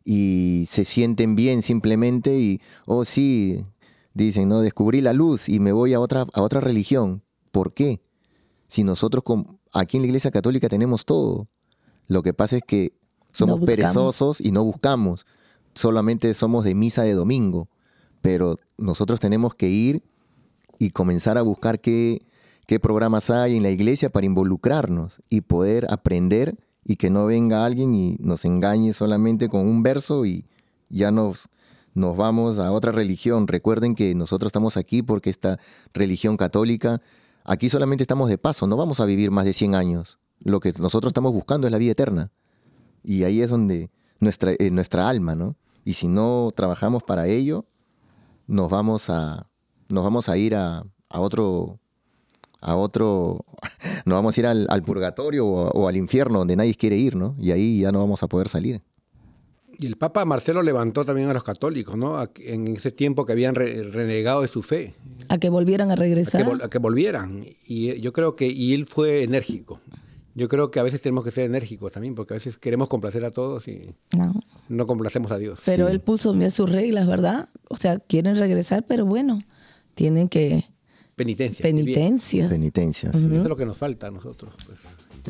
[0.05, 3.61] y se sienten bien simplemente y, oh sí,
[4.13, 7.23] dicen, no, descubrí la luz y me voy a otra, a otra religión.
[7.51, 8.01] ¿Por qué?
[8.67, 9.23] Si nosotros
[9.73, 11.47] aquí en la Iglesia Católica tenemos todo.
[12.07, 12.93] Lo que pasa es que
[13.31, 13.75] somos buscamos.
[13.75, 15.25] perezosos y no buscamos.
[15.73, 17.69] Solamente somos de misa de domingo.
[18.21, 20.03] Pero nosotros tenemos que ir
[20.77, 22.25] y comenzar a buscar qué,
[22.65, 27.65] qué programas hay en la iglesia para involucrarnos y poder aprender y que no venga
[27.65, 30.45] alguien y nos engañe solamente con un verso y
[30.89, 31.49] ya nos,
[31.93, 33.47] nos vamos a otra religión.
[33.47, 35.59] Recuerden que nosotros estamos aquí porque esta
[35.93, 37.01] religión católica,
[37.49, 40.19] aquí solamente estamos de paso, no vamos a vivir más de 100 años.
[40.43, 42.31] Lo que nosotros estamos buscando es la vida eterna.
[43.03, 45.55] Y ahí es donde nuestra, eh, nuestra alma, ¿no?
[45.83, 47.65] Y si no trabajamos para ello,
[48.45, 49.47] nos vamos a,
[49.89, 51.79] nos vamos a ir a, a otro,
[52.61, 53.43] a otro,
[54.05, 57.35] nos vamos a ir al, purgatorio o, o al infierno donde nadie quiere ir, ¿no?
[57.39, 58.83] Y ahí ya no vamos a poder salir.
[59.79, 62.17] Y el Papa Marcelo levantó también a los católicos, ¿no?
[62.17, 64.93] A- En ese tiempo que habían re- renegado de su fe,
[65.29, 66.45] A que volvieran a a que, regresar.
[66.45, 67.45] vol- a que volvieran.
[67.65, 69.79] Y eh, yo creo que, y él fue enérgico.
[70.35, 73.23] Yo creo que a veces tenemos que ser enérgicos también, porque a veces queremos complacer
[73.25, 74.33] a todos y No.
[74.69, 75.61] no complacemos a Dios.
[75.65, 75.93] Pero Sí.
[75.93, 77.49] él puso sus reglas, ¿verdad?
[77.69, 79.39] O sea, quieren regresar, pero bueno,
[79.95, 80.65] tienen que
[81.15, 81.63] Penitencia.
[81.63, 82.47] penitencia.
[82.49, 83.11] Penitencia.
[83.11, 83.17] sí.
[83.17, 84.53] Eso es lo que nos falta a nosotros.
[84.65, 84.79] pues.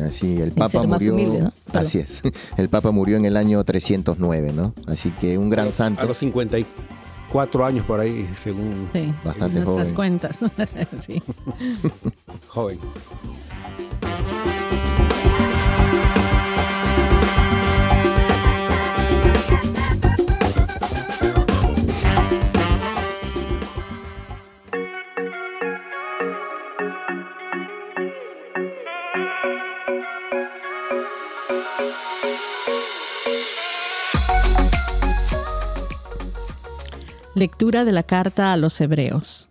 [0.06, 1.13] Así, el Papa murió.
[1.13, 1.54] humilde, ¿no?
[1.65, 1.84] Perdón.
[1.86, 2.21] Así es.
[2.58, 4.73] El Papa murió en el año 309, ¿no?
[4.88, 6.02] Así que un gran santo.
[6.02, 9.95] A los 54 años por ahí, según Sí, Bastante nuestras joven.
[9.95, 10.38] cuentas.
[11.06, 11.21] sí.
[12.47, 12.80] joven.
[37.39, 39.47] Lectura de la carta a los Hebreos.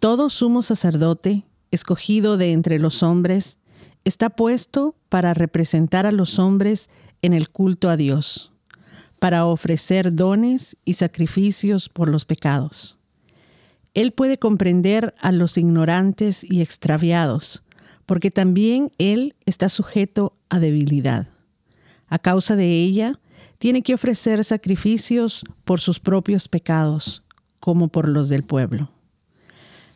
[0.00, 3.58] Todo sumo sacerdote, escogido de entre los hombres,
[4.04, 6.90] está puesto para representar a los hombres
[7.22, 8.52] en el culto a Dios,
[9.18, 12.98] para ofrecer dones y sacrificios por los pecados.
[13.94, 17.62] Él puede comprender a los ignorantes y extraviados,
[18.04, 21.28] porque también Él está sujeto a debilidad.
[22.08, 23.18] A causa de ella,
[23.60, 27.22] tiene que ofrecer sacrificios por sus propios pecados,
[27.60, 28.90] como por los del pueblo.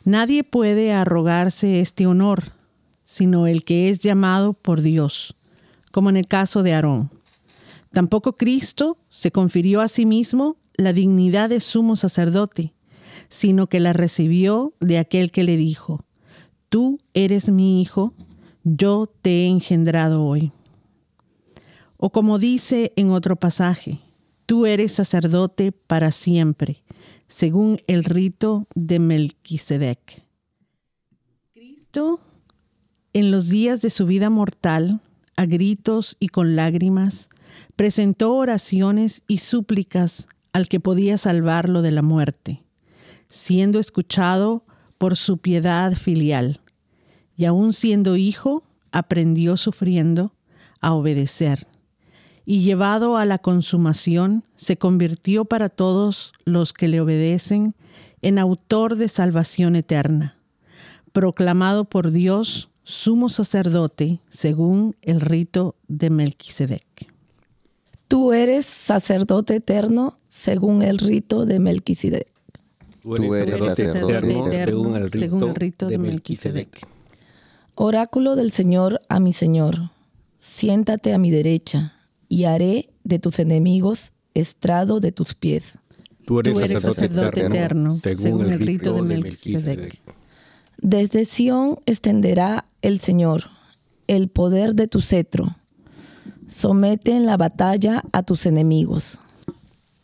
[0.05, 2.53] Nadie puede arrogarse este honor,
[3.05, 5.35] sino el que es llamado por Dios,
[5.93, 7.11] como en el caso de Aarón.
[7.91, 12.75] Tampoco Cristo se confirió a sí mismo la dignidad de sumo sacerdote,
[13.31, 16.05] sino que la recibió de aquel que le dijo,
[16.69, 18.13] Tú eres mi hijo,
[18.63, 20.53] yo te he engendrado hoy.
[22.07, 23.99] O como dice en otro pasaje,
[24.45, 26.85] tú eres sacerdote para siempre,
[27.29, 30.23] según el rito de Melquisedec.
[31.55, 32.21] Cristo,
[33.15, 35.01] en los días de su vida mortal,
[35.39, 37.31] a gritos y con lágrimas,
[37.75, 42.65] presentó oraciones y súplicas al que podía salvarlo de la muerte,
[43.29, 44.67] siendo escuchado
[44.99, 46.61] por su piedad filial,
[47.35, 48.63] y aun siendo hijo,
[48.93, 50.35] aprendió sufriendo
[50.83, 51.67] a obedecer
[52.47, 57.75] y llevado a la consumación, se convirtió para todos los que le obedecen
[58.23, 60.37] en autor de salvación eterna,
[61.13, 66.85] proclamado por Dios sumo sacerdote según el rito de Melquisedec.
[68.09, 72.29] Tú eres sacerdote eterno según el rito de Melquisedec.
[73.03, 76.55] Tú eres sacerdote según el rito, según el rito de de Melquisedec.
[76.55, 76.89] Melquisedec.
[77.75, 79.91] Oráculo del Señor a mi Señor,
[80.39, 81.95] siéntate a mi derecha
[82.29, 85.79] y haré de tus enemigos estrado de tus pies.
[86.27, 89.99] Tú eres, Tú eres sacerdote eterno, según el rito de Melquisedec.
[90.79, 93.45] Desde Sión extenderá el Señor
[94.07, 95.57] el poder de tu cetro.
[96.47, 99.21] Somete en la batalla a tus enemigos.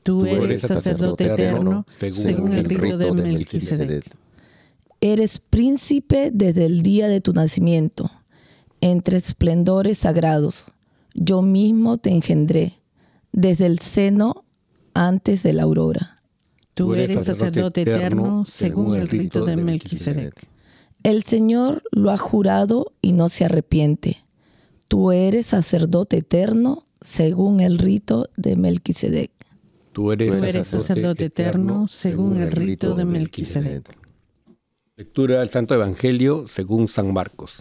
[0.02, 4.04] Tú Tú eres sacerdote eterno según el rito de Melquisedec.
[5.02, 8.10] Eres príncipe desde el día de tu nacimiento,
[8.80, 10.72] entre esplendores sagrados.
[11.14, 12.74] Yo mismo te engendré
[13.32, 14.44] desde el seno
[14.94, 16.22] antes de la aurora.
[16.74, 20.48] Tú eres sacerdote eterno según el rito de Melquisedec.
[21.02, 24.18] El Señor lo ha jurado y no se arrepiente.
[24.88, 29.30] Tú eres sacerdote eterno según el rito de Melquisedec.
[29.92, 33.96] Tú eres, Tú eres sacerdote eterno según el rito de Melquisedec.
[34.96, 37.54] Lectura del Santo Evangelio según San Marcos.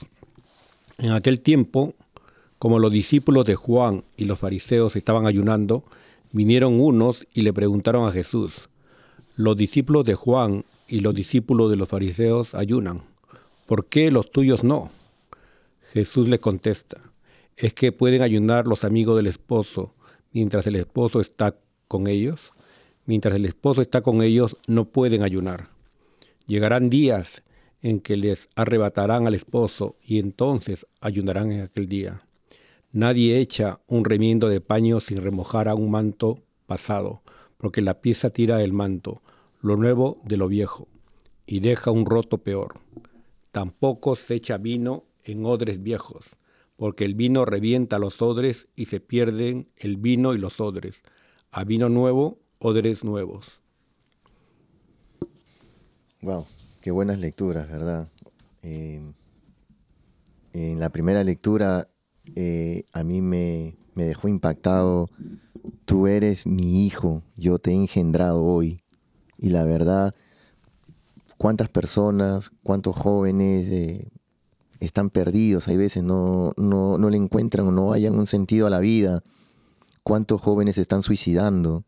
[0.97, 1.93] En aquel tiempo,
[2.59, 5.85] como los discípulos de Juan y los fariseos estaban ayunando,
[6.33, 8.69] vinieron unos y le preguntaron a Jesús,
[9.37, 13.01] los discípulos de Juan y los discípulos de los fariseos ayunan,
[13.65, 14.91] ¿por qué los tuyos no?
[15.93, 16.97] Jesús les contesta,
[17.55, 19.93] ¿es que pueden ayunar los amigos del esposo
[20.33, 21.55] mientras el esposo está
[21.87, 22.51] con ellos?
[23.05, 25.69] Mientras el esposo está con ellos, no pueden ayunar.
[26.45, 27.41] Llegarán días
[27.81, 32.21] en que les arrebatarán al esposo y entonces ayunarán en aquel día.
[32.91, 37.21] Nadie echa un remiendo de paño sin remojar a un manto pasado,
[37.57, 39.21] porque la pieza tira el manto,
[39.61, 40.87] lo nuevo de lo viejo,
[41.45, 42.79] y deja un roto peor.
[43.51, 46.31] Tampoco se echa vino en odres viejos,
[46.77, 51.01] porque el vino revienta los odres y se pierden el vino y los odres.
[51.51, 53.45] A vino nuevo, odres nuevos.
[56.23, 56.47] Wow,
[56.81, 58.09] qué buenas lecturas, ¿verdad?
[58.63, 59.13] Eh,
[60.53, 61.87] en la primera lectura
[62.35, 65.09] eh, a mí me, dejó impactado,
[65.85, 68.81] tú eres mi hijo, yo te he engendrado hoy.
[69.37, 70.15] Y la verdad,
[71.37, 74.09] cuántas personas, cuántos jóvenes eh,
[74.79, 78.69] están perdidos, hay veces no, no, no le encuentran o no hayan un sentido a
[78.69, 79.23] la vida,
[80.03, 81.83] cuántos jóvenes están suicidando,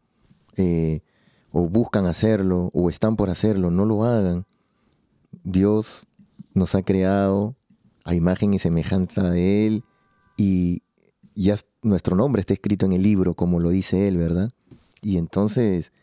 [0.58, 1.02] eh,
[1.52, 4.46] o buscan hacerlo, o están por hacerlo, no lo hagan.
[5.44, 6.08] Dios
[6.54, 7.56] nos ha creado
[8.04, 9.84] a imagen y semejanza de Él
[10.42, 10.82] y
[11.36, 14.50] ya nuestro nombre está escrito en el libro, como lo dice Él, ¿verdad?
[15.02, 15.94] Y entonces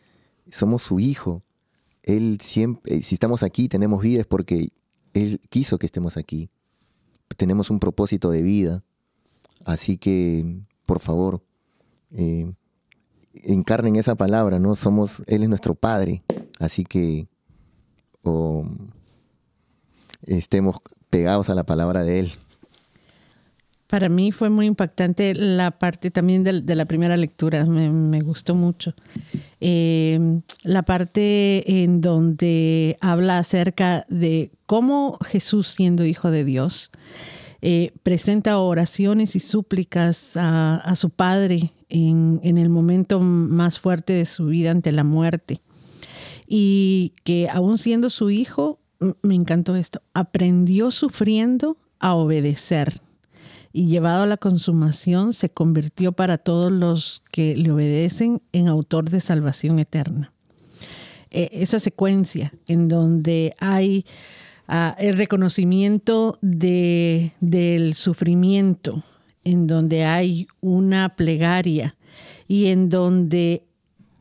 [0.46, 1.42] somos su hijo.
[2.04, 4.68] Él siempre, si estamos aquí, tenemos vida es porque
[5.12, 6.50] Él quiso que estemos aquí.
[7.36, 8.84] Tenemos un propósito de vida.
[9.64, 11.42] Así que, por favor,
[12.12, 12.52] eh,
[13.34, 14.76] encarnen esa palabra, ¿no?
[14.76, 16.22] Somos, Él es nuestro Padre.
[16.60, 17.28] Así que
[18.22, 18.64] o,
[20.22, 20.76] estemos
[21.10, 22.32] pegados a la palabra de Él.
[23.88, 28.92] Para mí fue muy impactante la parte también de, la primera lectura, me, gustó mucho.
[29.62, 36.90] Eh, la parte en donde habla acerca de cómo Jesús, siendo hijo de Dios,
[37.62, 44.26] eh, presenta oraciones y súplicas a, su Padre en, en el momento más fuerte de
[44.26, 45.62] su vida ante la muerte.
[46.46, 48.80] Y que aún siendo su hijo,
[49.22, 53.00] me encantó esto, aprendió sufriendo a obedecer
[53.78, 59.08] y llevado a la consumación se convirtió para todos los que le obedecen en autor
[59.08, 60.32] de salvación eterna.
[61.30, 64.04] Eh, esa secuencia en donde hay
[64.66, 69.04] ah, el reconocimiento de, del sufrimiento,
[69.44, 71.94] en donde hay una plegaria
[72.48, 73.62] y en donde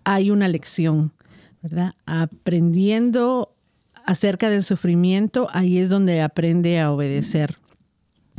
[0.03, 1.13] hay una lección,
[1.63, 1.95] ¿verdad?
[2.05, 3.55] Aprendiendo
[4.05, 7.57] acerca del sufrimiento, ahí es donde aprende a obedecer.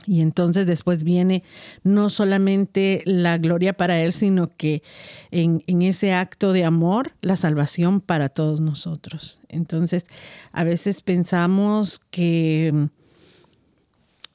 [0.09, 1.42] Y entonces después viene
[1.83, 4.83] no solamente la gloria para Él, sino que
[5.31, 9.42] en, en, ese acto de amor, la salvación para todos nosotros.
[9.51, 10.07] Entonces,
[10.53, 12.88] a veces pensamos que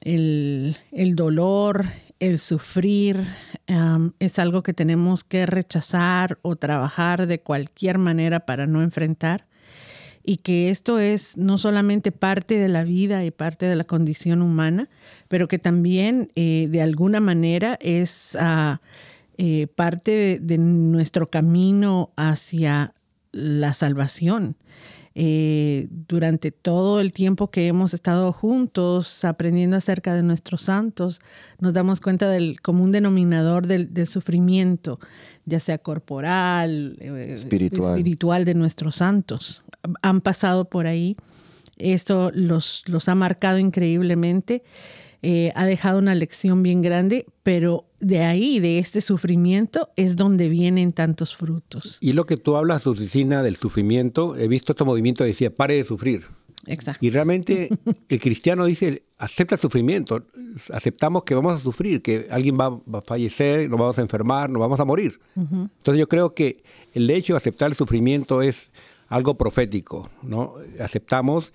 [0.02, 1.88] el, el dolor,
[2.20, 3.26] el sufrir,
[4.20, 9.48] es algo que tenemos que rechazar o trabajar de cualquier manera para no enfrentar
[10.24, 14.42] y que esto es no solamente parte de la vida y parte de la condición
[14.42, 14.90] humana,
[15.28, 18.78] pero que también eh, de alguna manera es uh,
[19.38, 22.94] eh, parte de, nuestro camino hacia
[23.32, 24.56] la salvación.
[25.16, 31.20] Eh, durante todo el tiempo que hemos estado juntos aprendiendo acerca de nuestros santos,
[31.60, 35.00] nos damos cuenta del común denominador del, del sufrimiento,
[35.46, 37.98] ya sea corporal, espiritual.
[37.98, 39.64] espiritual de nuestros santos.
[40.02, 41.16] Han pasado por ahí.
[41.78, 44.64] Esto los, los ha marcado increíblemente.
[45.26, 50.50] Eh, ha dejado una lección bien grande, pero de ahí, de este sufrimiento, es donde
[50.50, 51.98] vienen tantos frutos.
[52.02, 55.76] Y lo que tú hablas, Susicina, del sufrimiento, he visto este movimiento que decía, pare
[55.76, 56.26] de sufrir.
[56.66, 57.06] Exacto.
[57.06, 57.70] Y realmente
[58.10, 60.18] el cristiano dice, acepta el sufrimiento,
[60.74, 64.50] aceptamos que vamos a sufrir, que alguien va, va a fallecer, nos vamos a enfermar,
[64.50, 65.22] nos vamos a morir.
[65.36, 65.70] Uh -huh.
[65.78, 68.72] Entonces yo creo que el hecho de aceptar el sufrimiento es
[69.08, 70.56] algo profético, ¿no?
[70.80, 71.54] Aceptamos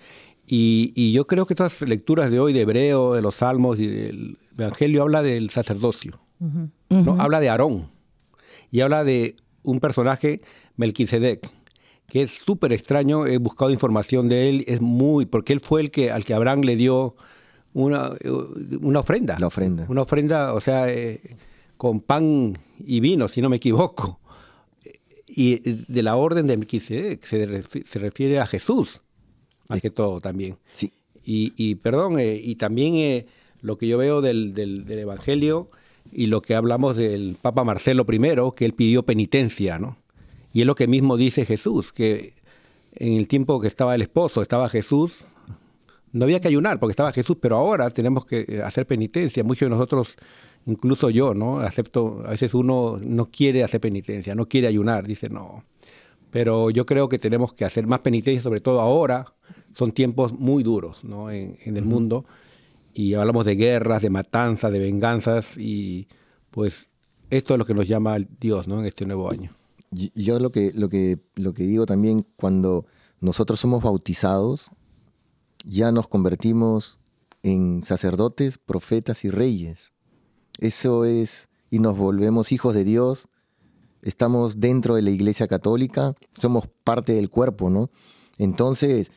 [0.51, 3.85] y, y, yo creo que estas lecturas de hoy de Hebreo, de los Salmos y
[3.85, 6.69] del Evangelio habla del sacerdocio, uh -huh.
[6.89, 6.97] ¿no?
[6.97, 7.21] Uh -huh.
[7.21, 7.91] habla de Aarón
[8.71, 10.41] y habla de un personaje,
[10.75, 11.47] Melquisedec,
[12.07, 13.27] que es súper extraño.
[13.27, 16.61] He buscado información de él, es muy, porque él fue el que al que Abraham
[16.61, 17.15] le dio
[17.73, 18.09] una,
[18.81, 19.37] una ofrenda.
[19.39, 19.85] La ofrenda.
[19.87, 21.21] Una ofrenda, o sea, eh,
[21.77, 24.19] con pan y vino, si no me equivoco.
[25.27, 29.01] Y de la orden de Melquisedec se, se refiere a Jesús
[29.69, 30.57] más que todo también.
[30.73, 30.91] Sí.
[31.23, 33.27] Y, y perdón, eh, y también eh,
[33.61, 35.69] lo que yo veo del, del, del, Evangelio
[36.11, 38.19] y lo que hablamos del Papa Marcelo I,
[38.55, 39.97] que él pidió penitencia, ¿no?
[40.53, 42.33] Y es lo que mismo dice Jesús, que
[42.95, 45.25] en el tiempo que estaba el esposo, estaba Jesús,
[46.11, 49.43] no había que ayunar porque estaba Jesús, pero ahora tenemos que hacer penitencia.
[49.43, 50.15] Muchos de nosotros,
[50.65, 51.59] incluso yo, ¿no?
[51.59, 55.63] Acepto, a veces uno no quiere hacer penitencia, no quiere ayunar, dice no.
[56.31, 59.25] Pero yo creo que tenemos que hacer más penitencia, sobre todo ahora,
[59.79, 61.31] son tiempos muy duros ¿no?
[61.31, 61.89] en, en, el uh -huh.
[61.89, 62.25] mundo
[62.93, 66.09] y hablamos de guerras, de matanzas, de venganzas y
[66.51, 66.91] pues
[67.29, 68.81] esto es lo que nos llama Dios ¿no?
[68.81, 69.55] en este nuevo año.
[69.91, 72.85] Yo lo que, lo, que, lo que digo también, cuando
[73.21, 74.69] nosotros somos bautizados,
[75.63, 76.99] ya nos convertimos
[77.41, 79.93] en sacerdotes, profetas y reyes.
[80.59, 83.29] Eso es, y nos volvemos hijos de Dios,
[84.01, 87.89] estamos dentro de la Iglesia Católica, somos parte del cuerpo, ¿no?
[88.37, 89.11] Entonces,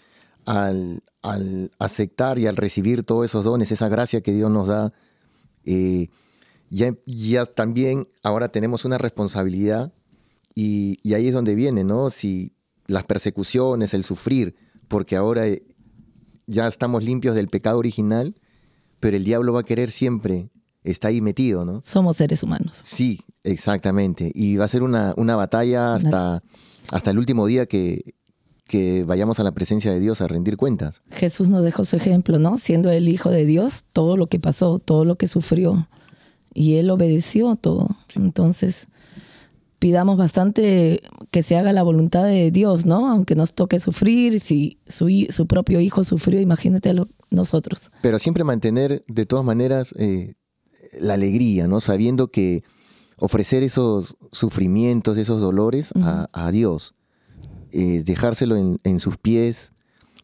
[0.45, 4.93] al, al aceptar y al recibir todos esos dones, esa gracia que Dios nos da,
[5.65, 6.09] eh,
[6.71, 9.93] ya, ya también ahora tenemos una responsabilidad
[10.55, 12.11] y, y ahí es donde viene, ¿no?
[12.11, 12.55] Si
[12.87, 14.55] las persecuciones, el sufrir,
[14.89, 15.63] porque ahora eh,
[16.47, 18.35] ya estamos limpios del pecado original,
[19.01, 20.51] pero el diablo va a querer siempre,
[20.83, 21.83] está ahí metido, ¿no?
[21.85, 22.79] Somos seres humanos.
[22.83, 24.31] Sí, exactamente.
[24.35, 26.43] Y va a ser una, una batalla hasta,
[26.91, 28.15] hasta el último día que,
[28.73, 31.03] que vayamos a la presencia de Dios a rendir cuentas.
[31.11, 32.57] Jesús nos dejó su ejemplo, ¿no?
[32.57, 35.87] Siendo el Hijo de Dios, todo lo que pasó, todo lo que sufrió.
[36.55, 37.87] Y Él obedeció todo.
[38.17, 38.89] Entonces,
[39.79, 43.11] pidamos bastante que se haga la voluntad de Dios, ¿no?
[43.11, 47.91] Aunque nos toque sufrir, si su, su propio Hijo sufrió, imagínate lo- nosotros.
[48.01, 50.35] Pero siempre mantener, de todas maneras, eh,
[50.99, 51.81] la alegría, ¿no?
[51.83, 52.63] Sabiendo que
[53.19, 56.95] ofrecer esos sufrimientos, esos dolores a, a Dios,
[57.73, 59.73] eh, dejárselo en, sus pies.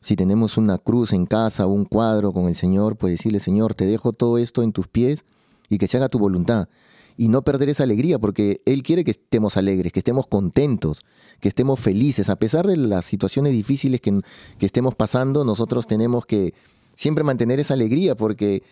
[0.01, 3.87] Si tenemos una cruz en casa un cuadro con el Señor, pues decirle, Señor, te
[3.87, 5.25] dejo todo esto en tus pies
[5.69, 6.69] y que se haga tu voluntad.
[7.17, 11.01] Y no perder esa alegría, porque Él quiere que estemos alegres, que estemos contentos,
[11.41, 12.29] que estemos felices.
[12.29, 14.21] A pesar de las situaciones difíciles que,
[14.59, 16.55] que estemos pasando, nosotros tenemos que
[16.95, 18.63] siempre mantener esa alegría, porque,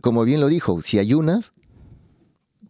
[0.00, 1.52] como bien lo dijo, si ayunas,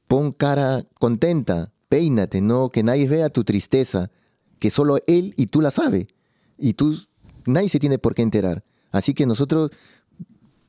[0.09, 4.11] pon cara contenta, peínate, no que nadie vea tu tristeza,
[4.59, 6.09] que solo él y tú la sabe.
[6.57, 6.99] Y tú,
[7.47, 8.65] nadie se tiene por qué enterar.
[8.91, 9.71] Así que nosotros,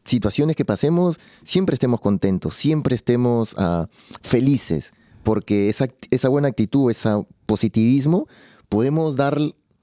[0.05, 3.87] situaciones que pasemos, siempre estemos contentos, siempre estemos ah,
[4.21, 4.91] felices,
[5.23, 7.09] porque esa, esa buena actitud, ese
[7.45, 8.27] positivismo,
[8.67, 9.39] podemos dar,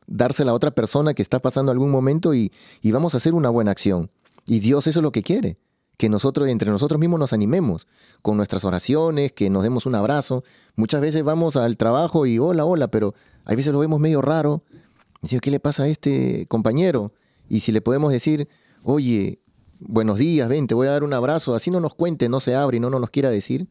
[0.06, 2.52] dársela a otra persona que está pasando algún momento y,
[2.82, 4.10] y vamos a hacer una buena acción.
[4.46, 5.58] Y Dios eso es lo que quiere,
[5.96, 7.86] que nosotros entre nosotros mismos nos animemos
[8.22, 10.44] con nuestras oraciones, que nos demos un abrazo.
[10.74, 14.62] Muchas veces vamos al trabajo y hola, hola, pero hay veces lo vemos medio raro.
[15.22, 17.12] Decimos, ¿qué le pasa a este compañero?
[17.48, 18.48] Y si le podemos decir,
[18.82, 19.40] oye,
[19.80, 22.54] buenos días, ven, te voy a dar un abrazo, así no nos cuente, no se
[22.54, 23.68] abre y no nos quiera decir,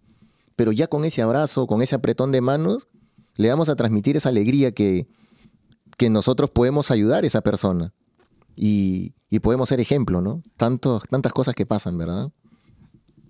[0.55, 2.88] pero ya con ese abrazo, con ese apretón de manos,
[3.36, 5.07] le vamos a transmitir esa alegría que,
[5.97, 7.93] que nosotros podemos ayudar a esa persona
[8.56, 10.41] y, y podemos ser ejemplo, ¿no?
[10.58, 12.30] Tantos, tantas cosas que pasan, ¿verdad?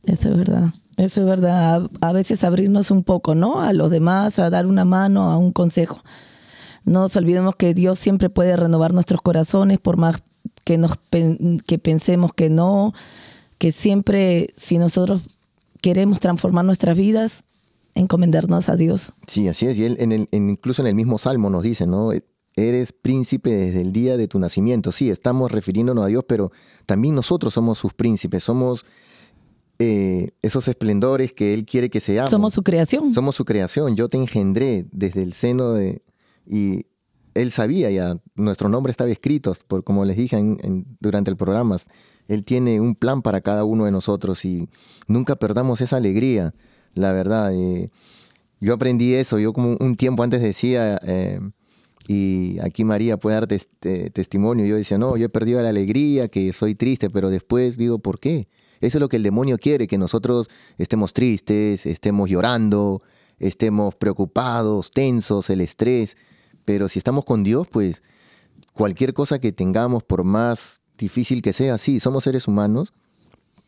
[0.04, 0.74] Eso es verdad.
[0.98, 1.88] Eso es verdad.
[2.02, 3.62] A, a veces abrirnos un poco, ¿no?
[3.62, 6.02] A los demás, a dar una mano, a un consejo.
[6.86, 10.22] No nos olvidemos que Dios siempre puede renovar nuestros corazones, por más
[10.64, 10.92] que, nos,
[11.66, 12.94] que pensemos que no,
[13.58, 15.24] que siempre, si nosotros
[15.82, 17.44] queremos transformar nuestras vidas,
[17.96, 19.14] encomendarnos a Dios.
[19.28, 19.78] Sí, así es.
[19.78, 22.12] Y él, en el, en- incluso en el mismo Salmo nos dice, ¿no?
[22.56, 24.92] Eres príncipe desde el día de tu nacimiento.
[24.92, 26.52] Sí, estamos refiriéndonos a Dios, pero
[26.86, 28.44] también nosotros somos sus príncipes.
[28.44, 28.86] Somos
[29.80, 32.30] eh, esos esplendores que Él quiere que seamos.
[32.32, 33.14] Somos su creación.
[33.14, 33.96] Somos su creación.
[33.98, 36.02] Yo te engendré desde el seno de...
[36.48, 36.86] Y
[37.34, 41.36] Él sabía ya, nuestro nombre estaba escrito, por, como les dije en- en- durante el
[41.36, 41.78] programa.
[42.30, 44.70] Él tiene un plan para cada uno de nosotros y
[45.08, 46.54] nunca perdamos esa alegría,
[46.94, 47.54] la verdad.
[47.54, 47.90] eh,
[48.62, 51.40] yo aprendí eso, yo como un tiempo antes decía, eh,
[52.08, 55.70] y aquí María puede dar tes- te- testimonio, yo decía, no, yo he perdido la
[55.70, 58.48] alegría, que soy triste, pero después digo, ¿por qué?
[58.82, 63.02] Eso es lo que el demonio quiere, que nosotros estemos tristes, estemos llorando,
[63.40, 66.18] estemos preocupados, tensos, el estrés,
[66.66, 68.04] pero si estamos con Dios, pues
[68.74, 72.94] cualquier cosa que tengamos, por más difícil que sea, sí, somos seres humanos,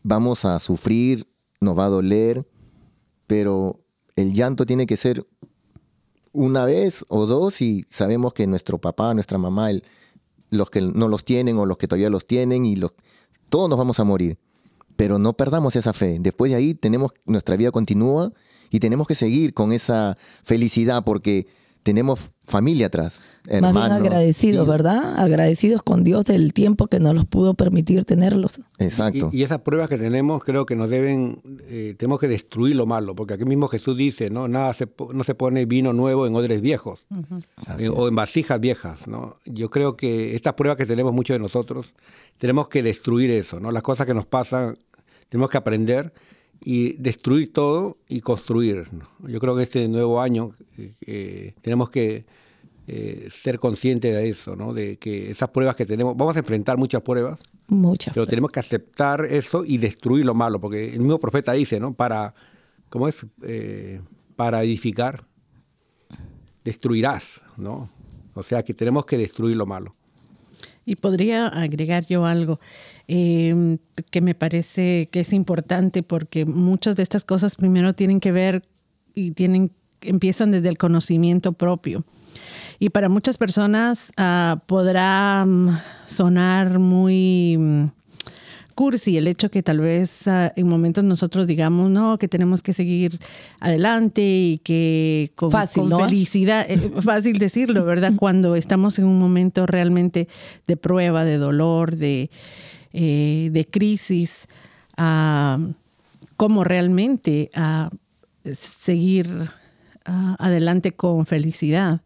[0.04, 1.28] vamos a sufrir,
[1.60, 2.46] nos va a doler,
[3.26, 3.80] pero
[4.16, 5.26] el llanto tiene que ser
[6.38, 9.84] una vez o dos y sabemos que nuestro papá, nuestra mamá, el-
[10.50, 12.92] los que no los tienen o los que todavía los tienen y los,
[13.50, 14.38] todos nos vamos a morir.
[14.96, 16.18] Pero no perdamos esa fe.
[16.20, 18.32] Después de ahí tenemos nuestra vida continúa
[18.70, 21.48] y tenemos que seguir con esa felicidad porque
[21.88, 23.22] tenemos familia atrás,
[23.62, 24.68] Más bien agradecidos, tíos.
[24.68, 25.18] ¿verdad?
[25.18, 28.60] Agradecidos con Dios del tiempo que nos los pudo permitir tenerlos.
[28.78, 29.30] Exacto.
[29.32, 32.86] Y, y esas pruebas que tenemos, creo que nos deben, eh, tenemos que destruir lo
[32.86, 34.50] malo, porque aquí mismo Jesús dice, ¿no?
[34.50, 37.06] Nada se, no se pone vino nuevo en odres viejos
[37.80, 39.38] eh, o en vasijas viejas, ¿no?
[39.46, 41.94] Yo creo que estas pruebas que tenemos muchos de nosotros,
[42.38, 43.72] tenemos que destruir eso, ¿no?
[43.72, 44.74] Las cosas que nos pasan,
[45.30, 46.12] tenemos que aprender
[46.64, 48.88] y destruir todo y construir.
[48.94, 49.08] ¿no?
[49.28, 52.26] Yo creo que este nuevo año eh, eh, tenemos que
[52.90, 54.74] eh, ser conscientes de eso, ¿no?
[54.74, 57.38] De que esas pruebas que tenemos, vamos a enfrentar muchas pruebas,
[57.68, 58.14] Muchas.
[58.14, 61.94] pero tenemos que aceptar eso y destruir lo malo, porque el mismo profeta dice, ¿no?
[61.94, 62.34] Para,
[62.90, 63.26] ¿cómo es?
[63.44, 64.00] Eh,
[64.38, 65.26] para edificar.
[66.64, 67.90] destruirás, ¿no?
[68.34, 69.94] O sea que tenemos que destruir lo malo.
[70.86, 72.60] Y podría agregar yo algo
[73.08, 73.78] eh,
[74.12, 78.64] que me parece que es importante porque muchas de estas cosas primero tienen que ver
[79.16, 82.04] y tienen empiezan desde el conocimiento propio.
[82.80, 85.70] Y para muchas personas ah, podrá mm,
[86.06, 87.86] sonar muy mm,
[88.76, 92.74] cursi el hecho que tal vez ah, en momentos nosotros digamos, no, que tenemos que
[92.74, 93.20] seguir
[93.60, 96.00] adelante y que con, Fácil, con ¿no?
[96.02, 98.14] felicidad, eh, fácil decirlo, ¿verdad?
[98.16, 100.28] Cuando estamos en un momento realmente
[100.68, 102.30] de prueba, de dolor, de,
[102.94, 104.48] eh, de crisis,
[104.98, 105.60] ah,
[106.36, 107.90] cómo realmente ah,
[108.54, 109.28] seguir
[110.40, 112.02] adelante con felicidad.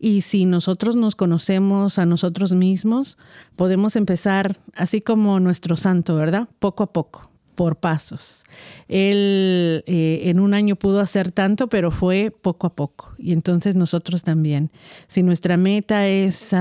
[0.00, 3.16] Y si nosotros nos conocemos a nosotros mismos,
[3.56, 6.48] podemos empezar así como nuestro santo, ¿verdad?
[6.58, 8.42] Poco a poco, por pasos.
[8.88, 13.12] Él eh, en un año pudo hacer tanto, pero fue poco a poco.
[13.18, 14.70] Y entonces nosotros también.
[15.06, 16.52] Si nuestra meta es...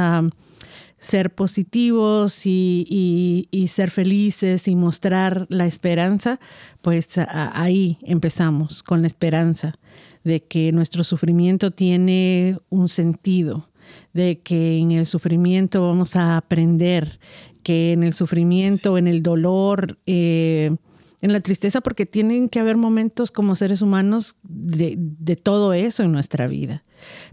[1.03, 6.39] ser positivos y, y- ser felices y mostrar la esperanza,
[6.81, 9.73] pues ahí empezamos con la esperanza
[10.23, 13.67] de que nuestro sufrimiento tiene un sentido,
[14.13, 17.19] de que en el sufrimiento vamos a aprender,
[17.63, 20.73] que en el sufrimiento, en el dolor, eh,
[21.23, 26.11] en la tristeza, porque tienen que haber momentos como seres humanos de, todo eso en
[26.11, 26.83] nuestra vida,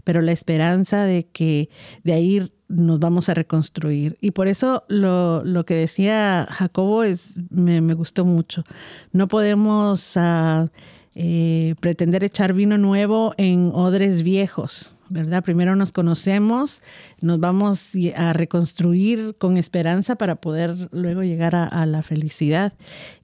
[0.05, 1.69] pero la esperanza de que
[2.05, 4.17] de ahí nos vamos a reconstruir.
[4.21, 8.63] Y por eso lo, lo que decía Jacobo es, me, me gustó mucho.
[9.11, 10.67] No podemos ah,
[11.13, 15.43] eh, pretender echar vino nuevo en odres viejos, ¿verdad?
[15.43, 16.81] Primero nos conocemos,
[17.21, 22.73] nos vamos a reconstruir con esperanza para poder luego llegar a, a la felicidad.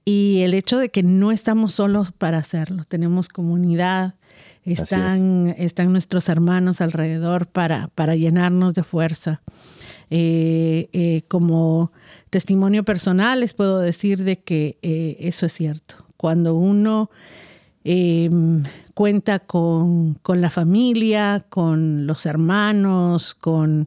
[0.04, 4.14] Y el hecho de que no estamos solos para hacerlo, tenemos comunidad,
[4.64, 4.80] es.
[4.80, 9.40] están, están nuestros hermanos alrededor para, para llenarnos de fuerza.
[10.10, 11.92] Eh, eh, como
[12.30, 15.96] testimonio personal les puedo decir de que eh, eso es cierto.
[16.16, 17.10] Cuando uno
[17.84, 18.30] eh,
[18.98, 23.86] cuenta con, con la familia, con los hermanos, con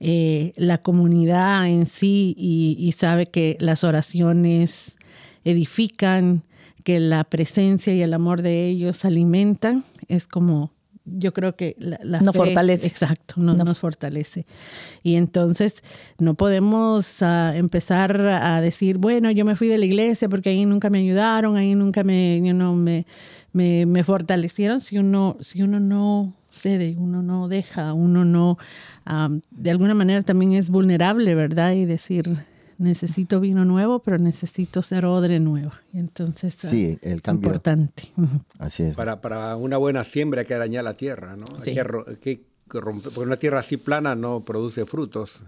[0.00, 4.98] eh, la comunidad en sí y, y sabe que las oraciones
[5.44, 6.42] edifican,
[6.84, 10.72] que la presencia y el amor de ellos alimentan, es como,
[11.04, 12.86] yo creo que la, la Nos fe- fortalece.
[12.88, 14.44] Exacto, no- Nos- nos fortalece.
[15.04, 15.84] Y entonces
[16.18, 20.64] no podemos ah, empezar a decir, bueno, yo me fui de la iglesia porque ahí
[20.66, 23.06] nunca me ayudaron, ahí nunca me, you know, me,
[23.52, 28.58] me, me fortalecieron si uno, si uno no cede, uno no deja, uno no,
[29.50, 31.72] de alguna manera también es vulnerable, ¿verdad?
[31.72, 32.28] Y decir,
[32.78, 35.72] necesito vino nuevo, pero necesito ser odre nuevo.
[35.92, 37.48] Y entonces, ah, Sí, el cambio.
[37.48, 38.04] importante.
[38.58, 38.94] Así es.
[38.96, 41.46] Para, para una buena siembra hay que arañar la tierra, ¿no?
[41.62, 41.70] Sí.
[41.70, 45.42] hay que romper- porque una tierra así plana no produce frutos.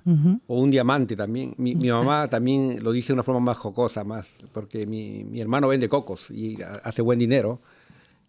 [0.46, 1.55] O un diamante también.
[1.59, 5.40] Mi, mi mamá también lo dice de una forma más jocosa, más, porque mi, mi
[5.40, 7.61] hermano vende cocos y ha- hace buen dinero.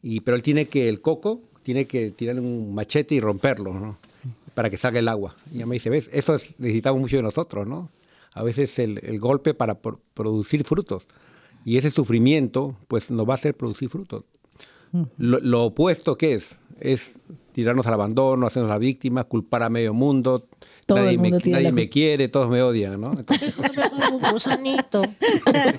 [0.03, 3.97] Y, pero él tiene que, el coco, tiene que tirar un machete y romperlo, ¿no?
[4.53, 5.35] Para que salga el agua.
[5.51, 6.09] Y ella me dice, ¿ves?
[6.11, 7.89] Eso es- necesitamos mucho de nosotros, ¿no?
[8.33, 11.05] A veces el, el golpe para por- producir frutos.
[11.65, 14.23] Y ese sufrimiento, pues nos va a hacer producir frutos.
[15.17, 17.11] Lo, lo opuesto que es, es
[17.53, 20.43] tirarnos al abandono, hacernos la víctima, culpar a medio mundo.
[20.85, 23.13] Todo nadie el mundo me, tiene nadie la me quiere, todos me odian, ¿no?
[23.17, 23.53] Entonces,
[24.31, 25.01] gusanito.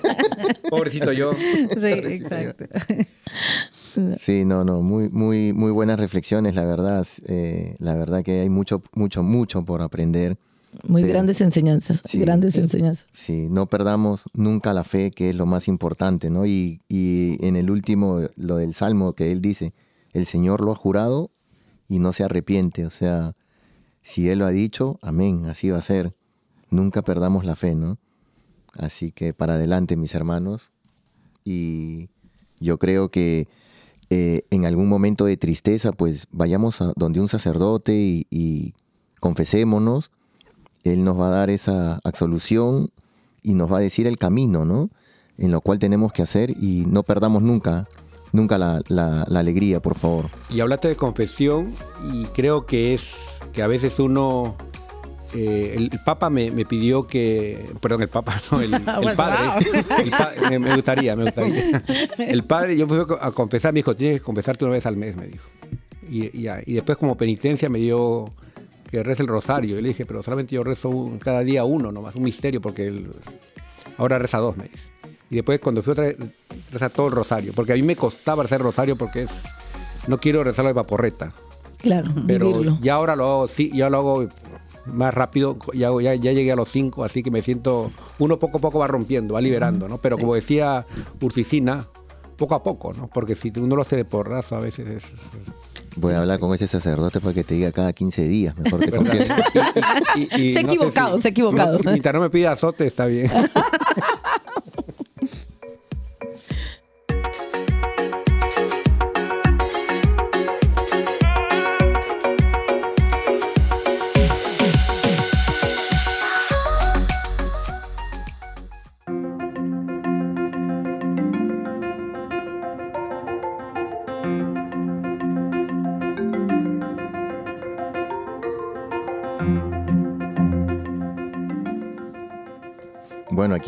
[0.69, 1.31] pobrecito yo.
[1.33, 2.65] Sí, exacto.
[4.19, 7.05] Sí, no, no, muy, muy, muy buenas reflexiones, la verdad.
[7.27, 10.37] eh, la verdad que hay mucho, mucho, mucho por aprender.
[10.87, 12.19] Muy Pero- grandes enseñanzas, Sí.
[12.19, 13.05] grandes enseñanzas.
[13.11, 16.45] Sí, no perdamos nunca la fe, que es lo más importante, ¿no?
[16.47, 19.73] Y, y en el último, lo del Salmo que él dice,
[20.13, 21.29] el Señor lo ha jurado
[21.87, 22.87] y no se arrepiente.
[22.87, 23.35] O sea,
[24.01, 26.15] si Él lo ha dicho, amén, así va a ser.
[26.71, 27.99] Nunca perdamos la fe, ¿no?
[28.77, 30.71] Así que para adelante, mis hermanos.
[31.45, 32.09] Y
[32.59, 33.47] yo creo que
[34.15, 37.93] eh, en algún momento de tristeza, pues vayamos a donde un sacerdote
[38.29, 38.73] y,
[39.19, 40.11] confesémonos.
[40.83, 42.91] Él nos va a dar esa absolución
[43.41, 44.89] y nos va a decir el camino, ¿no?
[45.37, 47.87] En lo cual tenemos que hacer y no perdamos nunca,
[48.33, 50.29] nunca la, la- la alegría, por favor.
[50.51, 51.73] Y hablaste de confesión
[52.11, 53.13] y creo que es
[53.53, 54.55] que a veces uno...
[55.33, 57.65] eh, el, el Papa me, me pidió que...
[57.81, 58.71] Perdón, el Papa, no, el,
[59.15, 59.65] padre.
[60.03, 61.81] El pa- me, me gustaría, me gustaría.
[62.17, 65.15] El padre, yo fui a confesar, me dijo, tienes que confesarte una vez al mes,
[65.15, 65.45] me dijo.
[66.09, 68.29] Y, y, y después como penitencia me dio
[68.91, 69.79] que reza el rosario.
[69.79, 72.87] Y le dije, pero solamente yo rezo un- cada día uno nomás, un misterio, porque
[72.87, 73.11] el-
[73.97, 74.89] ahora reza dos, me dice.
[75.31, 76.17] Y después cuando fui otra vez,
[76.71, 77.53] reza todo el rosario.
[77.53, 79.29] Porque a mí me costaba el rosario porque es,
[80.07, 81.33] no quiero rezarlo de vaporreta.
[81.79, 82.77] Claro, Pero vivirlo.
[82.81, 84.29] ya ahora lo hago, sí, ya lo hago
[84.85, 88.57] más rápido, ya, ya, ya llegué a los cinco, así que me siento, uno poco
[88.57, 89.97] a poco va rompiendo, va liberando, ¿no?
[89.97, 90.85] Pero como decía
[91.21, 91.85] Urticina,
[92.37, 93.07] poco a poco, ¿no?
[93.07, 95.03] Porque si uno lo hace de porrazo a veces es...
[95.95, 98.91] Voy a hablar con ese sacerdote para que te diga cada 15 días, mejor te
[98.95, 99.33] confieso.
[99.33, 101.79] Se ha no sé equivocado, se ha equivocado.
[101.83, 103.29] No, mientras no me pida azote, está bien.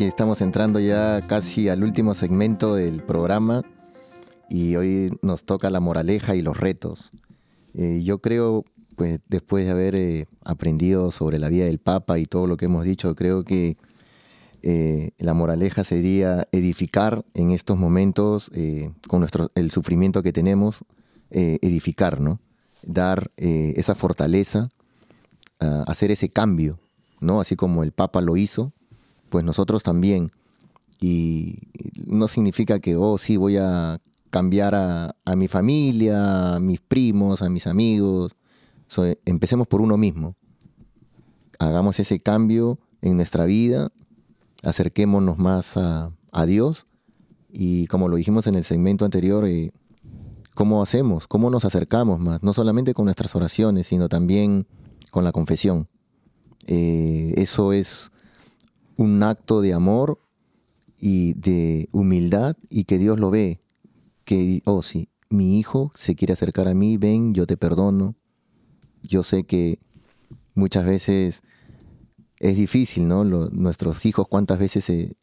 [0.04, 3.62] estamos entrando ya casi al último segmento del programa
[4.50, 7.12] y hoy nos toca la moraleja y los retos.
[7.74, 8.64] Eh, yo creo,
[8.96, 12.66] pues después de haber eh, aprendido sobre la vida del Papa y todo lo que
[12.66, 13.78] hemos dicho, creo que
[14.62, 18.50] eh, la moraleja sería edificar en estos momentos,
[19.08, 20.84] con nuestro, el sufrimiento que tenemos,
[21.30, 22.40] edificar, ¿no?
[22.82, 24.68] Dar esa fortaleza,
[25.60, 26.78] a hacer ese cambio,
[27.20, 27.40] ¿no?
[27.40, 28.72] Así como el Papa lo hizo,
[29.36, 30.32] pues nosotros también.
[30.98, 31.58] Y
[32.06, 37.42] no significa que, oh, sí, voy a cambiar a, a mi familia, a mis primos,
[37.42, 38.32] a mis amigos.
[38.86, 40.36] So, empecemos por uno mismo.
[41.58, 43.92] Hagamos ese cambio en nuestra vida,
[44.62, 46.86] acerquémonos más a, a Dios
[47.52, 49.70] y como lo dijimos en el segmento anterior, eh,
[50.54, 51.26] ¿cómo hacemos?
[51.26, 52.42] ¿Cómo nos acercamos más?
[52.42, 54.66] No solamente con nuestras oraciones, sino también
[55.10, 55.88] con la confesión.
[56.66, 58.12] Eh, eso es
[58.96, 60.20] un acto de amor
[60.98, 63.60] y de humildad y que Dios lo ve.
[64.24, 68.16] Que, oh sí, mi hijo se quiere acercar a mí, ven, yo te perdono.
[69.02, 69.78] Yo sé que
[70.54, 71.42] muchas veces
[72.38, 73.24] es difícil, ¿no?
[73.24, 75.16] Lo- nuestros hijos cuántas veces se,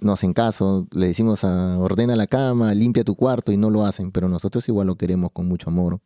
[0.00, 3.84] no hacen caso, le decimos a ordena la cama, limpia tu cuarto y no lo
[3.86, 6.00] hacen, pero nosotros igual lo queremos con mucho amor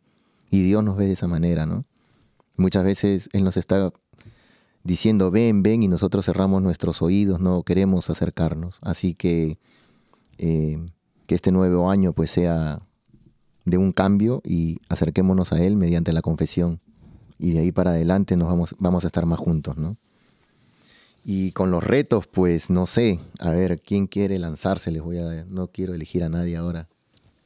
[0.50, 1.84] y Dios nos ve de esa manera, ¿no?
[2.56, 3.92] Muchas veces Él nos está
[4.86, 8.78] diciendo ven, ven y nosotros cerramos nuestros oídos, no queremos acercarnos.
[8.82, 9.58] Así que
[10.38, 10.78] eh,
[11.26, 12.80] que este nuevo año pues sea
[13.64, 16.80] de un cambio y acerquémonos a Él mediante la confesión.
[17.38, 19.96] Y de ahí para adelante nos vamos, vamos a estar más juntos, ¿no?
[21.24, 24.92] Y con los retos, pues no sé, a ver, ¿quién quiere lanzarse?
[24.92, 26.86] Les voy a, no quiero elegir a nadie ahora.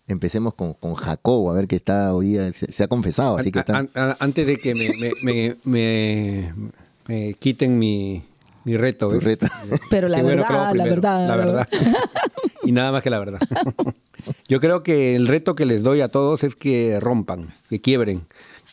[0.07, 3.51] Empecemos con, con Jacobo, a ver que está hoy día, se, se ha confesado, así
[3.51, 3.79] que está.
[3.79, 4.91] An- an- antes de que me,
[5.25, 6.53] me- me-
[7.11, 8.23] me- me quiten mi,
[8.65, 9.11] mi reto.
[9.19, 9.47] Reto.
[9.91, 11.29] Pero la bueno verdad, la verdad.
[11.29, 11.69] La verdad.
[12.63, 13.41] y nada más que la verdad.
[14.49, 18.23] Yo creo que el reto que les doy a todos es que rompan, que quiebren,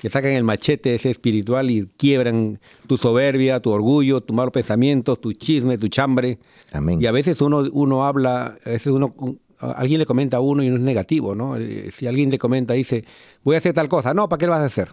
[0.02, 5.20] que saquen el machete ese espiritual y quiebran tu soberbia, tu orgullo, tus malos pensamientos,
[5.22, 6.38] tu chisme, tu chambre.
[6.74, 7.02] Amén.
[7.02, 9.16] Y a veces uno, uno habla, a veces uno,
[9.60, 11.56] alguien le comenta a uno y no es negativo, ¿no?
[11.56, 13.06] Eh, Si alguien le comenta, dice,
[13.44, 14.90] voy a hacer tal cosa, no, ¿para qué lo vas a hacer?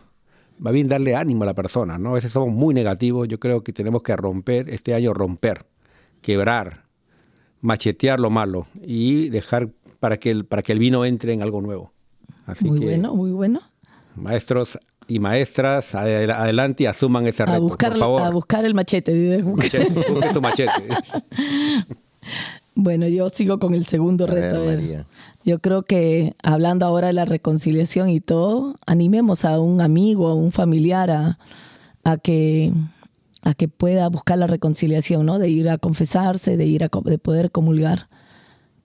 [0.65, 2.11] Va bien darle ánimo a la persona, ¿no?
[2.11, 5.67] A veces somos muy negativos, yo creo que tenemos que romper, este año romper,
[6.23, 6.85] quebrar,
[7.61, 9.69] machetear lo malo y dejar
[10.01, 11.93] para que el, para que el vino entre en algo nuevo.
[12.47, 13.61] Así Muy que, bueno, muy bueno.
[14.17, 14.79] maestros
[15.09, 18.23] y maestras, adel- adelante y asuman ese A reto, buscar, por favor.
[18.23, 19.43] a buscar el machete.
[19.43, 20.89] Machete, busque su machete.
[22.75, 24.57] Bueno, yo sigo con el segundo reto.
[24.57, 24.81] a ver.
[24.81, 25.07] María.
[25.45, 30.35] Yo creo que hablando ahora de la reconciliación y todo, animemos a un amigo, a
[30.35, 31.39] un familiar a,
[32.03, 32.73] a que
[33.43, 35.39] a que pueda buscar la reconciliación, ¿no?
[35.39, 38.09] De ir a confesarse, de ir a de poder comulgar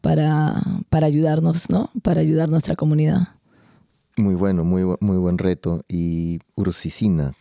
[0.01, 1.89] para, para ayudarnos, ¿no?
[2.03, 3.29] Para ayudar a nuestra comunidad.
[4.17, 5.81] Muy bueno, muy, muy buen reto.
[5.87, 7.33] Y Ursicina,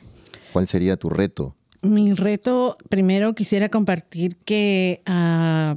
[0.53, 1.57] ¿cuál sería tu reto?
[1.83, 5.77] Mi reto, primero quisiera compartir que ah,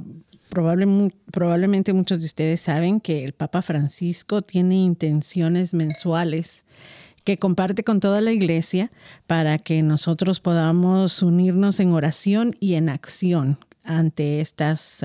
[0.52, 6.66] probablemente muchos de ustedes saben que el Papa Francisco tiene intenciones mensuales
[7.24, 8.90] que comparte con toda la iglesia
[9.26, 15.00] para que nosotros podamos unirnos en oración y en acción ante estas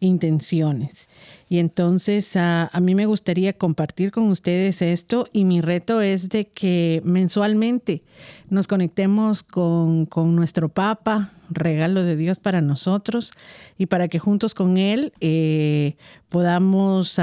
[0.00, 1.08] intenciones.
[1.48, 6.46] Y entonces a mí me gustaría compartir con ustedes esto y mi reto es de
[6.48, 8.02] que mensualmente
[8.50, 13.32] nos conectemos con, con nuestro Papa, regalo de Dios para nosotros,
[13.78, 15.96] y para que juntos con Él eh,
[16.28, 17.20] podamos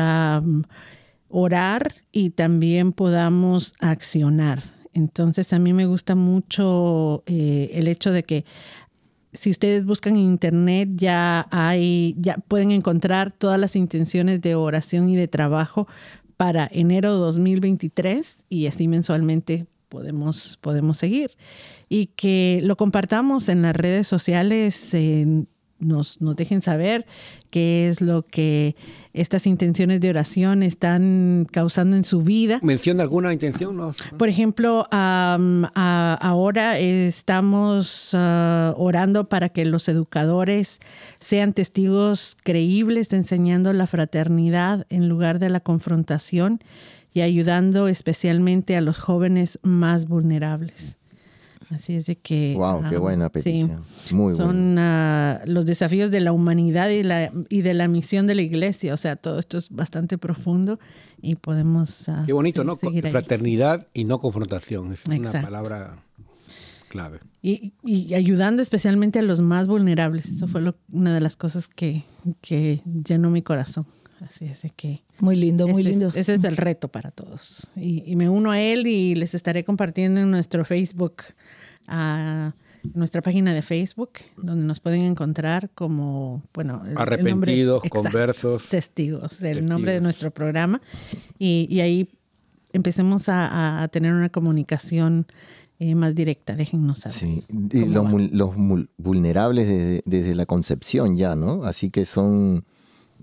[1.29, 4.63] orar y también podamos accionar.
[4.93, 8.45] Entonces a mí me gusta mucho eh, el hecho de que
[9.33, 15.09] si ustedes buscan en internet ya hay, ya pueden encontrar todas las intenciones de oración
[15.09, 15.87] y de trabajo
[16.37, 21.31] para enero 2023 y así mensualmente podemos, podemos seguir.
[21.89, 25.45] Y que lo compartamos en las redes sociales, eh,
[25.79, 27.05] nos, nos dejen saber
[27.49, 28.75] qué es lo que
[29.13, 32.59] estas intenciones de oración están causando en su vida.
[32.63, 33.75] ¿Menciona alguna intención?
[33.75, 33.93] No.
[34.17, 40.79] Por ejemplo, a- ahora estamos ah, orando para que los educadores
[41.19, 46.59] sean testigos creíbles enseñando la fraternidad en lugar de la confrontación
[47.13, 50.97] y ayudando especialmente a los jóvenes más vulnerables.
[51.73, 52.53] Así es de que...
[52.55, 53.31] Wow, qué ah, buena sí.
[53.33, 53.83] petición.
[54.11, 54.35] Muy buena.
[54.45, 58.41] Son ah, los desafíos de la humanidad y, la, y de la misión de la
[58.41, 58.93] iglesia.
[58.93, 60.79] O sea, todo esto es bastante profundo
[61.21, 62.07] y podemos...
[62.09, 62.77] ah, Qué bonito, sí, ¿no?
[62.89, 63.01] ahí.
[63.01, 64.93] Fraternidad y no confrontación.
[64.93, 66.03] Es una palabra
[66.89, 67.19] clave.
[67.41, 70.27] Y, y ayudando especialmente a los más vulnerables.
[70.27, 72.03] Eso fue lo- una de las cosas que,
[72.41, 73.85] que llenó mi corazón.
[74.23, 76.11] Así es de que Muy lindo, muy ese, es- lindo.
[76.15, 77.67] ese es el reto para todos.
[77.75, 81.15] Y, y me uno a él y les estaré compartiendo en nuestro Facebook,
[81.87, 82.53] a
[82.93, 88.03] nuestra página de Facebook, donde nos pueden encontrar como, bueno, el- el nombre- Arrepentidos, Exacto,
[88.03, 88.69] conversos.
[88.69, 90.81] testigos, el nombre de nuestro programa.
[91.39, 92.09] Y, y ahí
[92.73, 95.27] empecemos a, tener una comunicación
[95.79, 96.55] eh, más directa.
[96.55, 97.17] Déjennos saber.
[97.17, 101.65] Sí, y ¿Cómo los, los vulnerables desde, desde la concepción ya, ¿no?
[101.65, 102.63] Así que son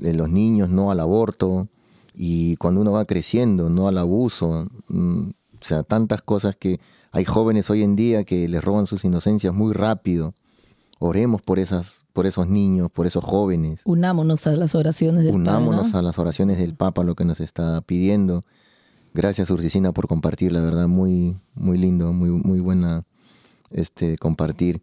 [0.03, 1.69] eh, los niños, no al aborto,
[2.15, 5.29] y cuando uno va creciendo, no al abuso, mm,
[5.61, 6.81] o sea, tantas cosas que
[7.13, 10.35] hay jóvenes hoy en día que les roban sus inocencias muy rápido.
[10.99, 13.83] Oremos por, esas, por esos niños, por esos jóvenes.
[13.85, 15.99] Unámonos a las oraciones del Unámonos ¿no?
[15.99, 18.45] a las oraciones del Papa, lo que nos está pidiendo.
[19.15, 23.05] Gracias, Ursicina, por compartir, la verdad, muy, muy lindo, muy, muy buena
[23.71, 24.83] este, compartir.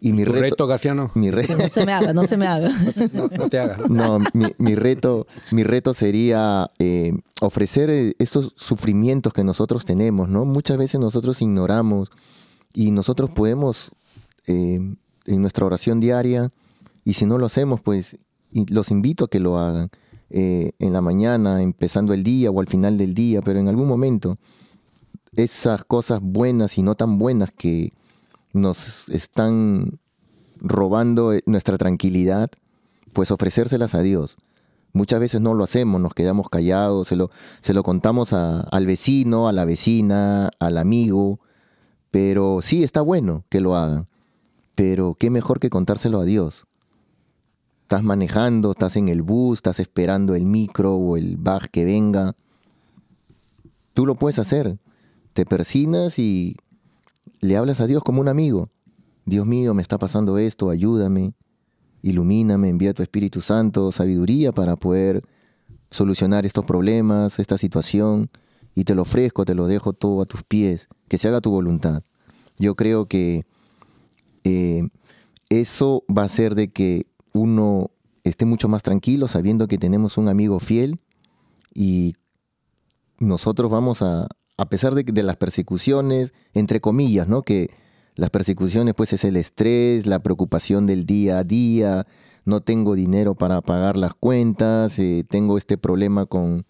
[0.00, 1.10] Y mi ¿Tu reto, reto, Gaciano?
[1.14, 2.70] mi Que reto, no se me haga, no se me haga.
[3.12, 3.88] No, no te hagas.
[3.90, 10.28] no, mi, mi reto, mi reto sería eh, ofrecer eh, esos sufrimientos que nosotros tenemos,
[10.28, 10.44] ¿no?
[10.44, 12.10] Muchas veces nosotros ignoramos
[12.72, 13.92] y nosotros podemos
[14.46, 14.80] eh,
[15.26, 16.50] en nuestra oración diaria
[17.04, 18.16] y si no lo hacemos, pues
[18.52, 19.90] los invito a que lo hagan
[20.30, 23.88] eh, en la mañana, empezando el día o al final del día, pero en algún
[23.88, 24.38] momento
[25.36, 27.92] esas cosas buenas y no tan buenas que
[28.52, 29.98] nos están
[30.60, 32.50] robando eh, nuestra tranquilidad,
[33.12, 34.36] pues ofrecérselas a Dios.
[34.92, 37.30] Muchas veces no lo hacemos, nos quedamos callados, se lo,
[37.60, 41.38] se lo contamos al vecino, a la vecina, al amigo,
[42.10, 44.06] pero sí está bueno que lo hagan,
[44.74, 46.66] pero qué mejor que contárselo a Dios.
[47.82, 52.34] Estás manejando, estás en el bus, estás esperando el micro o el bag que venga.
[53.94, 54.78] Tú lo puedes hacer.
[55.32, 56.56] Te persinas y
[57.40, 58.68] le hablas a Dios como un amigo.
[59.24, 61.34] Dios mío, me está pasando esto, ayúdame,
[62.02, 65.22] ilumíname, envía tu Espíritu Santo, sabiduría para poder
[65.90, 68.30] solucionar estos problemas, esta situación,
[68.74, 71.50] y te lo ofrezco, te lo dejo todo a tus pies, que se haga tu
[71.50, 72.02] voluntad.
[72.58, 73.44] Yo creo que
[74.44, 74.88] eh,
[75.48, 77.90] eso va a hacer de que uno
[78.24, 80.96] esté mucho más tranquilo sabiendo que tenemos un amigo fiel
[81.74, 82.14] y
[83.18, 84.28] nosotros vamos a,
[84.60, 87.44] a pesar de, las persecuciones, entre comillas, ¿no?
[87.44, 87.70] Que
[88.14, 92.06] las persecuciones pues es el estrés, la preocupación del día a día,
[92.44, 96.66] no tengo dinero para pagar las cuentas, eh, tengo este problema con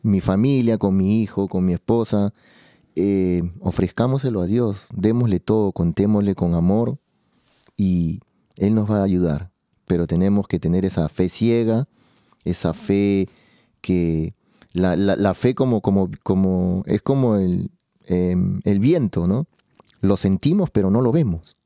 [0.00, 2.32] mi familia, con mi hijo, con mi esposa.
[2.94, 6.98] Eh, ofrezcámoselo a Dios, démosle todo, contémosle con amor
[7.76, 8.20] y
[8.56, 9.50] Él nos va a ayudar.
[9.86, 11.86] Pero tenemos que tener esa fe ciega,
[12.46, 13.28] esa fe
[13.82, 14.35] que
[14.76, 17.70] la, la- fe como, como, como es como el,
[18.06, 19.46] em, el viento, ¿no?
[20.00, 21.56] Lo sentimos pero no lo vemos.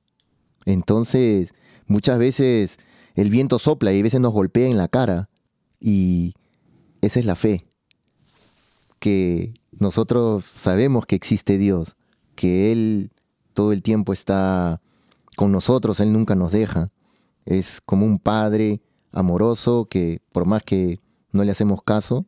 [0.65, 1.53] Entonces,
[1.87, 2.79] muchas veces
[3.15, 5.29] el viento sopla y a veces nos golpea en la cara
[5.81, 6.35] y
[7.01, 7.67] esa es la fe,
[8.99, 11.97] que nosotros sabemos que existe Dios,
[12.35, 13.11] que Él
[13.55, 14.81] todo el tiempo está
[15.37, 16.89] con nosotros, Él nunca nos deja.
[17.47, 18.81] Es como un padre
[19.13, 21.01] amoroso que por más que
[21.33, 22.27] no le hacemos caso,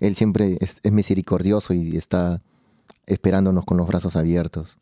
[0.00, 2.42] Él siempre es, es misericordioso y está
[3.06, 4.78] esperándonos con los brazos abiertos.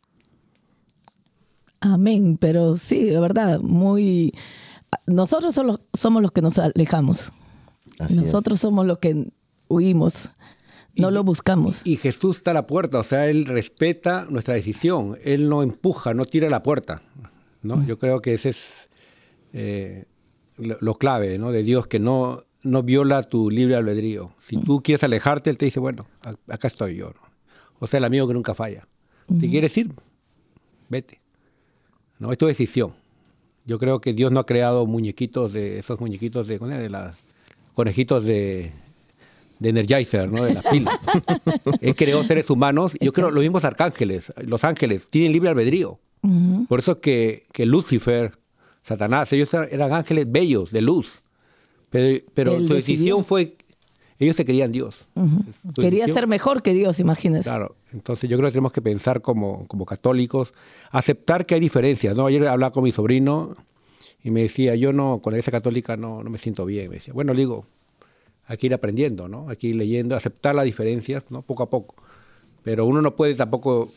[1.81, 4.33] Amén, pero sí, de verdad, muy...
[5.07, 7.31] Nosotros solo somos los que nos alejamos.
[7.99, 8.25] Así es.
[8.25, 9.29] Nosotros somos los que
[9.67, 10.29] huimos,
[10.95, 11.81] no Y- lo buscamos.
[11.83, 15.17] Y Jesús está a la puerta, o sea, Él respeta nuestra decisión.
[15.23, 17.01] Él no empuja, no tira la puerta.
[17.61, 17.85] ¿no?
[17.85, 18.89] Yo creo que ese es
[19.53, 20.05] eh,
[20.57, 21.51] lo, lo clave ¿no?
[21.51, 24.33] de Dios, que no, no viola tu libre albedrío.
[24.39, 26.05] Si tú quieres alejarte, Él te dice, bueno,
[26.47, 27.07] acá estoy yo.
[27.07, 27.21] ¿no?
[27.79, 28.87] O sea, el amigo que nunca falla.
[29.39, 29.91] Si quieres ir,
[30.89, 31.21] vete.
[32.19, 32.93] No, es tu decisión.
[33.65, 37.17] Yo creo que Dios no ha creado muñequitos de esos muñequitos de, de las
[37.73, 38.71] conejitos de,
[39.59, 40.43] de Energizer, ¿no?
[40.43, 40.99] De las pilas.
[41.81, 42.93] Él creó seres humanos.
[43.01, 45.99] Yo creo los mismos arcángeles, los ángeles, tienen libre albedrío.
[46.67, 48.39] Por eso es que, que Lucifer,
[48.81, 51.21] Satanás, ellos eran ángeles bellos, de luz.
[51.89, 52.75] Pero, pero su decidió.
[52.75, 53.55] decisión fue,
[54.19, 55.07] ellos se creían Dios.
[55.15, 57.43] Su Quería decisión- ser mejor que Dios, imagínese.
[57.43, 60.53] Claro, entonces yo creo que tenemos que pensar como, como católicos,
[60.91, 62.25] aceptar que hay diferencias, ¿no?
[62.27, 63.55] Ayer hablaba con mi sobrino
[64.23, 66.89] y me decía, yo no, con la iglesia católica no, no me siento bien.
[66.89, 67.65] Me decía, bueno, le digo,
[68.47, 69.49] hay que ir aprendiendo, ¿no?
[69.49, 71.41] Hay que ir leyendo, aceptar las diferencias, ¿no?
[71.41, 71.95] Poco a poco.
[72.63, 73.91] Pero uno no puede tampoco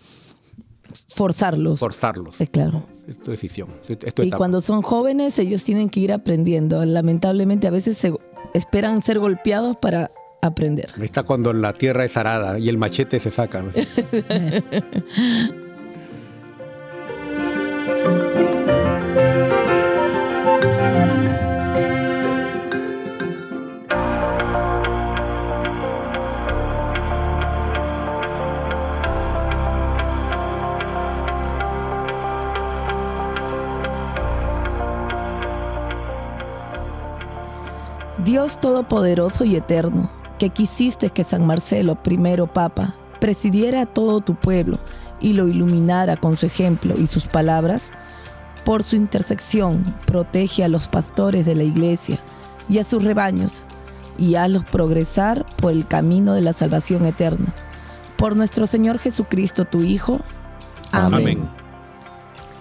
[1.08, 1.80] Forzarlos.
[1.80, 2.40] forzarlos.
[2.40, 2.82] Eh, claro.
[3.06, 6.84] Es tu decisión, es tu Y cuando son jóvenes, ellos tienen que ir aprendiendo.
[6.84, 8.12] Lamentablemente, a veces se
[8.54, 10.10] esperan ser golpeados para
[10.42, 10.90] aprender.
[11.00, 13.62] Está cuando la tierra es arada y el machete se saca.
[13.62, 13.70] ¿no?
[38.24, 44.34] Dios Todopoderoso y Eterno, que quisiste que San Marcelo, primero Papa, presidiera a todo tu
[44.34, 44.78] pueblo
[45.20, 47.92] y lo iluminara con su ejemplo y sus palabras,
[48.64, 52.18] por su intersección protege a los pastores de la iglesia
[52.68, 53.64] y a sus rebaños
[54.18, 57.54] y hazlos progresar por el camino de la salvación eterna.
[58.16, 60.20] Por nuestro Señor Jesucristo, tu Hijo.
[60.90, 61.20] Amén.
[61.20, 61.67] Amén.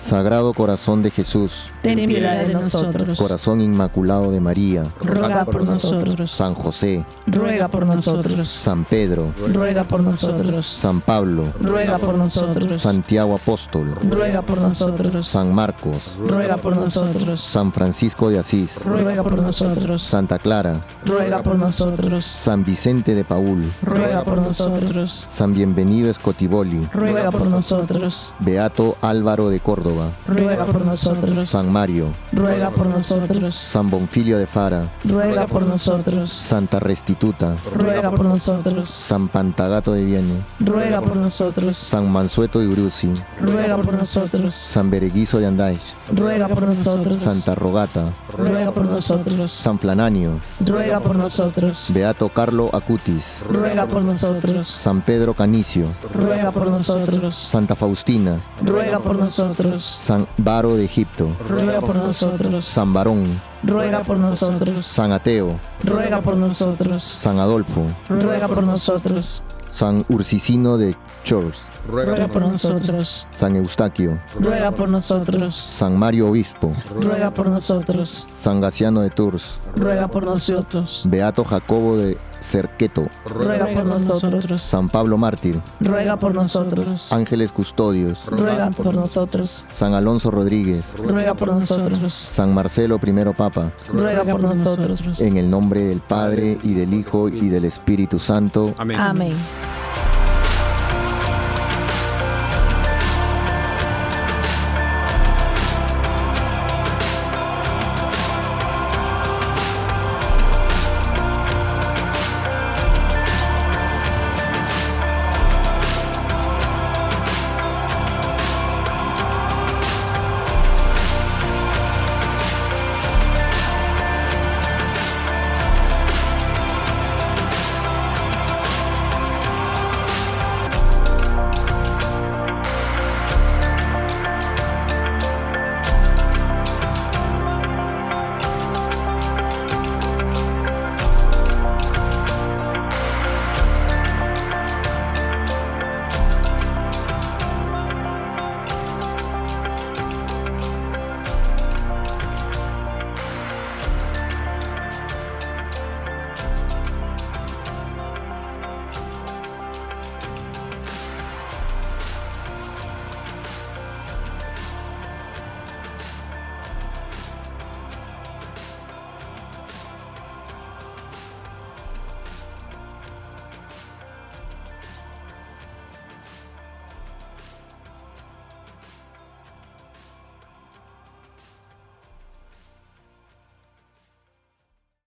[0.00, 3.18] Sagrado corazón de Jesús, Ten piedad de nosotros.
[3.18, 6.30] corazón inmaculado de María, Ruega por nosotros.
[6.30, 8.48] San José, Ruega por nosotros.
[8.48, 10.66] San Pedro, Ruega por nosotros.
[10.66, 12.80] San Pablo, Ruega por nosotros.
[12.80, 15.28] Santiago Apóstol, Ruega por nosotros.
[15.28, 17.38] San Marcos, Ruega por nosotros.
[17.38, 20.02] San Francisco de Asís, Ruega por nosotros.
[20.02, 22.24] Santa Clara, Ruega por nosotros.
[22.24, 25.26] San Vicente de Paul, Ruega por nosotros.
[25.28, 28.32] San Bienvenido Escotiboli, Ruega por nosotros.
[28.40, 29.89] Beato Álvaro de Córdoba,
[30.26, 31.48] Ruega por nosotros.
[31.48, 33.54] San Mario, Ruega por nosotros.
[33.54, 36.30] San Bonfilio de Fara, Ruega por nosotros.
[36.30, 38.88] Santa Restituta, Ruega por nosotros.
[38.88, 41.76] San Pantagato de Viene, Ruega por nosotros.
[41.76, 44.54] San Mansueto de Uruzi, Ruega por nosotros.
[44.54, 45.82] San Bereguizo de Andaich,
[46.12, 47.20] Ruega por nosotros.
[47.20, 49.52] Santa Rogata, Ruega por nosotros.
[49.52, 51.86] San Flananio, Ruega por nosotros.
[51.88, 54.66] Beato Carlo Acutis, Ruega por nosotros.
[54.66, 57.34] San Pedro Canicio, Ruega por nosotros.
[57.34, 59.79] Santa Faustina, Ruega por nosotros.
[59.82, 62.64] San Varo de Egipto, Ruega por nosotros.
[62.64, 64.84] San Barón, Ruega por nosotros.
[64.84, 67.02] San Ateo, Ruega por nosotros.
[67.02, 69.42] San Adolfo, Ruega por nosotros.
[69.70, 73.26] San Ursicino de Chors, Ruega por nosotros.
[73.32, 75.56] San Eustaquio, Ruega por nosotros.
[75.56, 78.08] San Mario Obispo, Ruega por nosotros.
[78.08, 81.02] San Gaciano de Tours, Ruega por nosotros.
[81.06, 84.62] Beato Jacobo de Cerqueto, Ruega por nosotros.
[84.62, 87.12] San Pablo Mártir, Ruega por nosotros.
[87.12, 89.64] Ángeles Custodios, Ruega por nosotros.
[89.72, 92.12] San Alonso Rodríguez, Ruega por nosotros.
[92.12, 95.02] San Marcelo I Papa, Ruega por nosotros.
[95.18, 98.74] en el nombre del Padre y del Hijo y del Espíritu Santo.
[98.78, 98.98] Amén.
[98.98, 99.36] Amén.